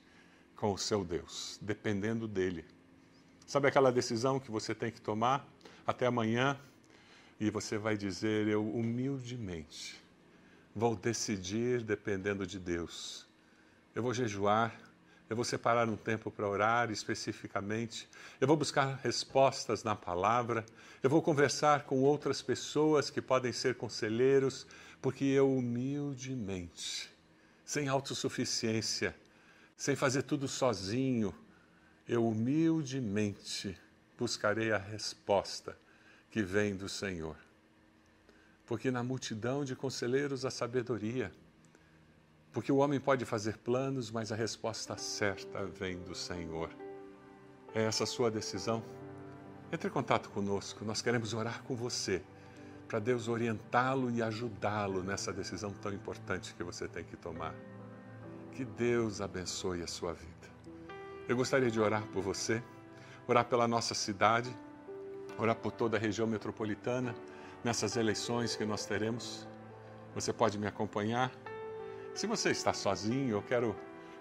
com 0.55 0.71
o 0.71 0.77
seu 0.77 1.03
Deus, 1.03 1.57
dependendo 1.61 2.27
dele. 2.27 2.65
Sabe 3.47 3.67
aquela 3.67 3.91
decisão 3.91 4.39
que 4.39 4.51
você 4.51 4.75
tem 4.75 4.91
que 4.91 5.01
tomar 5.01 5.47
até 5.85 6.05
amanhã? 6.05 6.59
E 7.39 7.49
você 7.49 7.77
vai 7.77 7.97
dizer: 7.97 8.47
Eu 8.47 8.67
humildemente 8.67 10.04
vou 10.75 10.93
decidir 10.93 11.81
dependendo 11.81 12.45
de 12.45 12.59
Deus. 12.59 13.25
Eu 13.95 14.03
vou 14.03 14.13
jejuar, 14.13 14.77
eu 15.29 15.35
vou 15.35 15.45
separar 15.45 15.87
um 15.87 15.95
tempo 15.95 16.29
para 16.29 16.47
orar 16.47 16.91
especificamente. 16.91 18.09
Eu 18.41 18.47
vou 18.47 18.57
buscar 18.57 18.99
respostas 19.01 19.83
na 19.83 19.95
palavra. 19.95 20.65
Eu 21.01 21.09
vou 21.09 21.21
conversar 21.21 21.83
com 21.85 22.01
outras 22.01 22.41
pessoas 22.41 23.09
que 23.09 23.21
podem 23.21 23.53
ser 23.53 23.75
conselheiros, 23.75 24.67
porque 25.01 25.23
eu 25.23 25.49
humildemente, 25.51 27.09
sem 27.63 27.87
autossuficiência, 27.87 29.15
sem 29.77 29.95
fazer 29.95 30.23
tudo 30.23 30.47
sozinho, 30.47 31.33
eu 32.07 32.27
humildemente 32.27 33.77
buscarei 34.17 34.71
a 34.71 34.77
resposta 34.77 35.77
que 36.29 36.43
vem 36.43 36.75
do 36.75 36.87
Senhor. 36.87 37.44
Porque 38.65 38.89
na 38.91 39.03
multidão 39.03 39.63
de 39.63 39.75
conselheiros 39.75 40.45
a 40.45 40.51
sabedoria 40.51 41.31
porque 42.55 42.71
o 42.71 42.77
homem 42.77 43.01
pode 43.01 43.25
fazer 43.25 43.57
planos, 43.57 44.09
mas 44.09 44.31
a 44.31 44.35
resposta 44.35 44.95
certa 44.95 45.65
vem 45.65 45.97
do 45.97 46.15
Senhor. 46.15 46.69
É 47.73 47.83
essa 47.83 48.05
a 48.05 48.07
sua 48.07 48.31
decisão? 48.31 48.81
Entre 49.73 49.89
em 49.89 49.91
contato 49.91 50.29
conosco, 50.29 50.85
nós 50.85 51.01
queremos 51.01 51.33
orar 51.33 51.61
com 51.63 51.75
você, 51.75 52.23
para 52.87 52.97
Deus 52.97 53.27
orientá-lo 53.27 54.09
e 54.09 54.23
ajudá-lo 54.23 55.03
nessa 55.03 55.33
decisão 55.33 55.73
tão 55.81 55.91
importante 55.91 56.55
que 56.55 56.63
você 56.63 56.87
tem 56.87 57.03
que 57.03 57.17
tomar. 57.17 57.53
Que 58.53 58.63
Deus 58.63 59.19
abençoe 59.19 59.83
a 59.83 59.87
sua 59.87 60.13
vida. 60.13 60.47
Eu 61.27 61.35
gostaria 61.35 61.69
de 61.69 61.81
orar 61.81 62.07
por 62.13 62.23
você, 62.23 62.63
orar 63.27 63.43
pela 63.43 63.67
nossa 63.67 63.93
cidade, 63.93 64.49
orar 65.37 65.57
por 65.57 65.73
toda 65.73 65.97
a 65.97 65.99
região 65.99 66.25
metropolitana, 66.25 67.13
nessas 67.65 67.97
eleições 67.97 68.55
que 68.55 68.63
nós 68.63 68.85
teremos. 68.85 69.45
Você 70.13 70.31
pode 70.31 70.57
me 70.57 70.67
acompanhar 70.67 71.29
se 72.15 72.27
você 72.27 72.51
está 72.51 72.71
sozinho, 72.71 73.31
eu 73.31 73.41
quero 73.41 73.75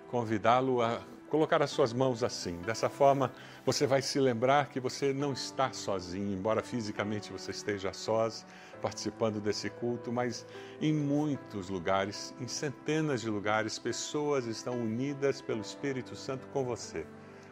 convidá-lo 0.08 0.82
a 0.82 1.00
colocar 1.30 1.62
as 1.62 1.70
suas 1.70 1.92
mãos 1.92 2.24
assim. 2.24 2.56
Dessa 2.62 2.88
forma, 2.88 3.32
você 3.64 3.86
vai 3.86 4.02
se 4.02 4.18
lembrar 4.18 4.68
que 4.68 4.80
você 4.80 5.12
não 5.12 5.32
está 5.32 5.72
sozinho, 5.72 6.36
embora 6.36 6.60
fisicamente 6.60 7.30
você 7.30 7.52
esteja 7.52 7.92
sós, 7.92 8.44
participando 8.82 9.40
desse 9.40 9.70
culto, 9.70 10.12
mas 10.12 10.44
em 10.80 10.92
muitos 10.92 11.68
lugares, 11.68 12.34
em 12.40 12.48
centenas 12.48 13.20
de 13.20 13.30
lugares, 13.30 13.78
pessoas 13.78 14.46
estão 14.46 14.74
unidas 14.74 15.40
pelo 15.40 15.60
Espírito 15.60 16.16
Santo 16.16 16.48
com 16.48 16.64
você, 16.64 17.06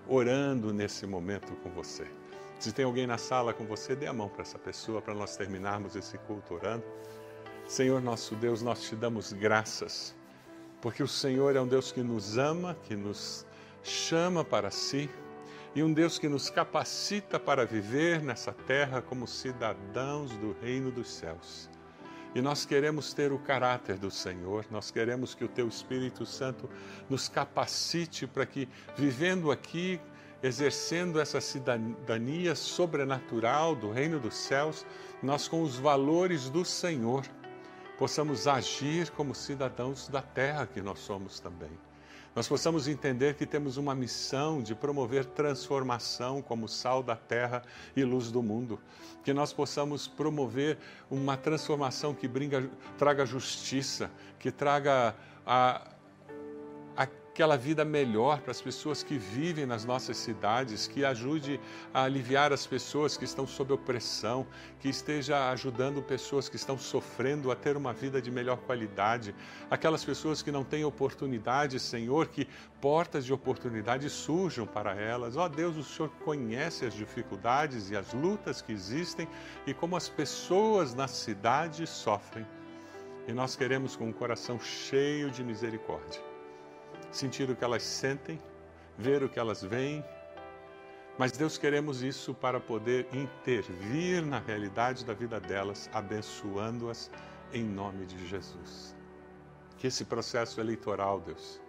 orando 0.08 0.72
nesse 0.72 1.06
momento 1.06 1.54
com 1.62 1.70
você. 1.70 2.21
Se 2.62 2.70
tem 2.70 2.84
alguém 2.84 3.08
na 3.08 3.18
sala 3.18 3.52
com 3.52 3.64
você, 3.64 3.96
dê 3.96 4.06
a 4.06 4.12
mão 4.12 4.28
para 4.28 4.42
essa 4.42 4.56
pessoa 4.56 5.02
para 5.02 5.12
nós 5.12 5.36
terminarmos 5.36 5.96
esse 5.96 6.16
culto 6.16 6.54
orando. 6.54 6.84
Senhor 7.66 8.00
nosso 8.00 8.36
Deus, 8.36 8.62
nós 8.62 8.82
te 8.82 8.94
damos 8.94 9.32
graças 9.32 10.14
porque 10.80 11.02
o 11.02 11.08
Senhor 11.08 11.56
é 11.56 11.60
um 11.60 11.66
Deus 11.66 11.90
que 11.90 12.04
nos 12.04 12.38
ama, 12.38 12.76
que 12.84 12.94
nos 12.94 13.44
chama 13.82 14.44
para 14.44 14.70
si 14.70 15.10
e 15.74 15.82
um 15.82 15.92
Deus 15.92 16.20
que 16.20 16.28
nos 16.28 16.50
capacita 16.50 17.40
para 17.40 17.66
viver 17.66 18.22
nessa 18.22 18.52
terra 18.52 19.02
como 19.02 19.26
cidadãos 19.26 20.30
do 20.36 20.54
reino 20.62 20.92
dos 20.92 21.10
céus. 21.12 21.68
E 22.32 22.40
nós 22.40 22.64
queremos 22.64 23.12
ter 23.12 23.32
o 23.32 23.40
caráter 23.40 23.98
do 23.98 24.08
Senhor, 24.08 24.66
nós 24.70 24.92
queremos 24.92 25.34
que 25.34 25.44
o 25.44 25.48
Teu 25.48 25.66
Espírito 25.66 26.24
Santo 26.24 26.70
nos 27.10 27.28
capacite 27.28 28.24
para 28.24 28.46
que, 28.46 28.68
vivendo 28.96 29.50
aqui, 29.50 30.00
exercendo 30.42 31.20
essa 31.20 31.40
cidadania 31.40 32.54
sobrenatural 32.54 33.76
do 33.76 33.90
reino 33.90 34.18
dos 34.18 34.34
céus, 34.34 34.84
nós, 35.22 35.46
com 35.46 35.62
os 35.62 35.76
valores 35.76 36.50
do 36.50 36.64
Senhor, 36.64 37.24
possamos 37.98 38.48
agir 38.48 39.10
como 39.10 39.34
cidadãos 39.34 40.08
da 40.08 40.20
terra 40.20 40.66
que 40.66 40.82
nós 40.82 40.98
somos 40.98 41.38
também. 41.38 41.70
Nós 42.34 42.48
possamos 42.48 42.88
entender 42.88 43.34
que 43.34 43.44
temos 43.44 43.76
uma 43.76 43.94
missão 43.94 44.62
de 44.62 44.74
promover 44.74 45.26
transformação 45.26 46.40
como 46.40 46.66
sal 46.66 47.02
da 47.02 47.14
terra 47.14 47.62
e 47.94 48.02
luz 48.04 48.32
do 48.32 48.42
mundo. 48.42 48.80
Que 49.22 49.34
nós 49.34 49.52
possamos 49.52 50.08
promover 50.08 50.78
uma 51.10 51.36
transformação 51.36 52.14
que 52.14 52.26
bringa, 52.26 52.70
traga 52.96 53.26
justiça, 53.26 54.10
que 54.38 54.50
traga 54.50 55.14
a, 55.46 55.91
aquela 57.32 57.56
vida 57.56 57.82
melhor 57.82 58.42
para 58.42 58.50
as 58.50 58.60
pessoas 58.60 59.02
que 59.02 59.16
vivem 59.16 59.64
nas 59.64 59.86
nossas 59.86 60.18
cidades, 60.18 60.86
que 60.86 61.02
ajude 61.02 61.58
a 61.92 62.02
aliviar 62.02 62.52
as 62.52 62.66
pessoas 62.66 63.16
que 63.16 63.24
estão 63.24 63.46
sob 63.46 63.72
opressão, 63.72 64.46
que 64.78 64.90
esteja 64.90 65.50
ajudando 65.50 66.02
pessoas 66.02 66.50
que 66.50 66.56
estão 66.56 66.76
sofrendo 66.76 67.50
a 67.50 67.56
ter 67.56 67.74
uma 67.74 67.94
vida 67.94 68.20
de 68.20 68.30
melhor 68.30 68.58
qualidade, 68.58 69.34
aquelas 69.70 70.04
pessoas 70.04 70.42
que 70.42 70.52
não 70.52 70.62
têm 70.62 70.84
oportunidade, 70.84 71.80
Senhor, 71.80 72.28
que 72.28 72.46
portas 72.82 73.24
de 73.24 73.32
oportunidade 73.32 74.10
surjam 74.10 74.66
para 74.66 74.94
elas. 74.94 75.34
Ó 75.34 75.46
oh, 75.46 75.48
Deus, 75.48 75.74
o 75.78 75.82
Senhor 75.82 76.10
conhece 76.26 76.84
as 76.84 76.92
dificuldades 76.92 77.88
e 77.88 77.96
as 77.96 78.12
lutas 78.12 78.60
que 78.60 78.72
existem 78.72 79.26
e 79.66 79.72
como 79.72 79.96
as 79.96 80.06
pessoas 80.06 80.94
na 80.94 81.08
cidade 81.08 81.86
sofrem. 81.86 82.46
E 83.26 83.32
nós 83.32 83.56
queremos 83.56 83.96
com 83.96 84.08
um 84.08 84.12
coração 84.12 84.60
cheio 84.60 85.30
de 85.30 85.42
misericórdia 85.42 86.31
sentir 87.12 87.48
o 87.50 87.54
que 87.54 87.62
elas 87.62 87.82
sentem, 87.82 88.40
ver 88.98 89.22
o 89.22 89.28
que 89.28 89.38
elas 89.38 89.62
veem. 89.62 90.04
Mas 91.18 91.32
Deus 91.32 91.58
queremos 91.58 92.02
isso 92.02 92.32
para 92.34 92.58
poder 92.58 93.06
intervir 93.12 94.24
na 94.24 94.38
realidade 94.38 95.04
da 95.04 95.12
vida 95.12 95.38
delas, 95.38 95.90
abençoando-as 95.92 97.10
em 97.52 97.62
nome 97.62 98.06
de 98.06 98.26
Jesus. 98.26 98.96
Que 99.76 99.88
esse 99.88 100.04
processo 100.04 100.60
eleitoral, 100.60 101.20
Deus, 101.20 101.60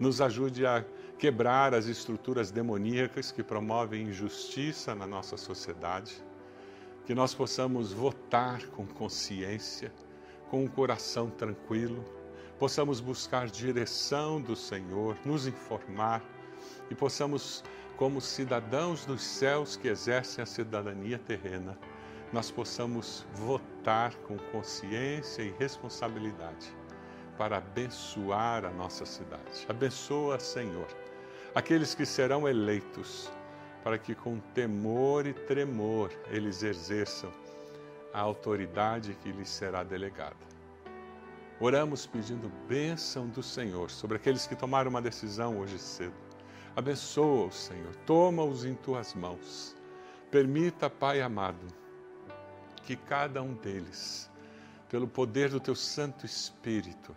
nos 0.00 0.20
ajude 0.20 0.66
a 0.66 0.84
quebrar 1.18 1.74
as 1.74 1.86
estruturas 1.86 2.50
demoníacas 2.50 3.30
que 3.30 3.42
promovem 3.42 4.08
injustiça 4.08 4.94
na 4.94 5.06
nossa 5.06 5.36
sociedade, 5.36 6.20
que 7.06 7.14
nós 7.14 7.32
possamos 7.32 7.92
votar 7.92 8.66
com 8.68 8.84
consciência, 8.84 9.92
com 10.50 10.64
um 10.64 10.68
coração 10.68 11.30
tranquilo 11.30 12.04
possamos 12.62 13.00
buscar 13.00 13.48
direção 13.48 14.40
do 14.40 14.54
Senhor, 14.54 15.16
nos 15.24 15.48
informar 15.48 16.22
e 16.88 16.94
possamos, 16.94 17.64
como 17.96 18.20
cidadãos 18.20 19.04
dos 19.04 19.20
céus 19.20 19.74
que 19.74 19.88
exercem 19.88 20.40
a 20.44 20.46
cidadania 20.46 21.18
terrena, 21.18 21.76
nós 22.32 22.52
possamos 22.52 23.26
votar 23.34 24.14
com 24.28 24.38
consciência 24.52 25.42
e 25.42 25.52
responsabilidade 25.58 26.72
para 27.36 27.56
abençoar 27.56 28.64
a 28.64 28.70
nossa 28.70 29.04
cidade. 29.04 29.66
Abençoa, 29.68 30.38
Senhor, 30.38 30.86
aqueles 31.56 31.96
que 31.96 32.06
serão 32.06 32.48
eleitos, 32.48 33.28
para 33.82 33.98
que 33.98 34.14
com 34.14 34.38
temor 34.54 35.26
e 35.26 35.32
tremor 35.32 36.12
eles 36.30 36.62
exerçam 36.62 37.32
a 38.14 38.20
autoridade 38.20 39.18
que 39.20 39.32
lhes 39.32 39.48
será 39.48 39.82
delegada. 39.82 40.51
Oramos 41.62 42.06
pedindo 42.06 42.50
bênção 42.66 43.28
do 43.28 43.40
Senhor 43.40 43.88
sobre 43.88 44.16
aqueles 44.16 44.48
que 44.48 44.56
tomaram 44.56 44.90
uma 44.90 45.00
decisão 45.00 45.60
hoje 45.60 45.78
cedo. 45.78 46.12
Abençoa-os, 46.74 47.54
Senhor, 47.54 47.94
toma-os 48.04 48.64
em 48.64 48.74
tuas 48.74 49.14
mãos. 49.14 49.76
Permita, 50.28 50.90
Pai 50.90 51.20
amado, 51.20 51.64
que 52.84 52.96
cada 52.96 53.40
um 53.40 53.54
deles, 53.54 54.28
pelo 54.88 55.06
poder 55.06 55.50
do 55.50 55.60
teu 55.60 55.76
Santo 55.76 56.26
Espírito, 56.26 57.14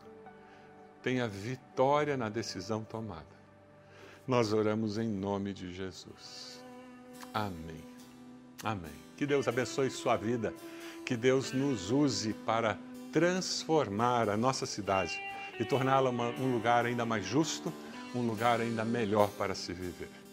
tenha 1.02 1.28
vitória 1.28 2.16
na 2.16 2.30
decisão 2.30 2.84
tomada. 2.84 3.26
Nós 4.28 4.54
oramos 4.54 5.00
em 5.00 5.08
nome 5.08 5.54
de 5.54 5.74
Jesus. 5.74 6.64
Amém. 7.34 7.84
Amém. 8.64 8.94
Que 9.18 9.26
Deus 9.26 9.48
abençoe 9.48 9.90
sua 9.90 10.16
vida. 10.16 10.54
Que 11.04 11.18
Deus 11.18 11.52
nos 11.52 11.90
use 11.90 12.32
para 12.46 12.78
transformar 13.16 14.28
a 14.28 14.36
nossa 14.36 14.66
cidade 14.66 15.18
e 15.58 15.64
torná-la 15.64 16.10
um 16.10 16.52
lugar 16.52 16.86
ainda 16.86 17.06
mais 17.06 17.26
justo, 17.26 17.72
um 18.14 18.28
lugar 18.28 18.60
ainda 18.60 18.84
melhor 18.84 19.30
para 19.38 19.56
se 19.56 19.72
viver. 19.72 20.25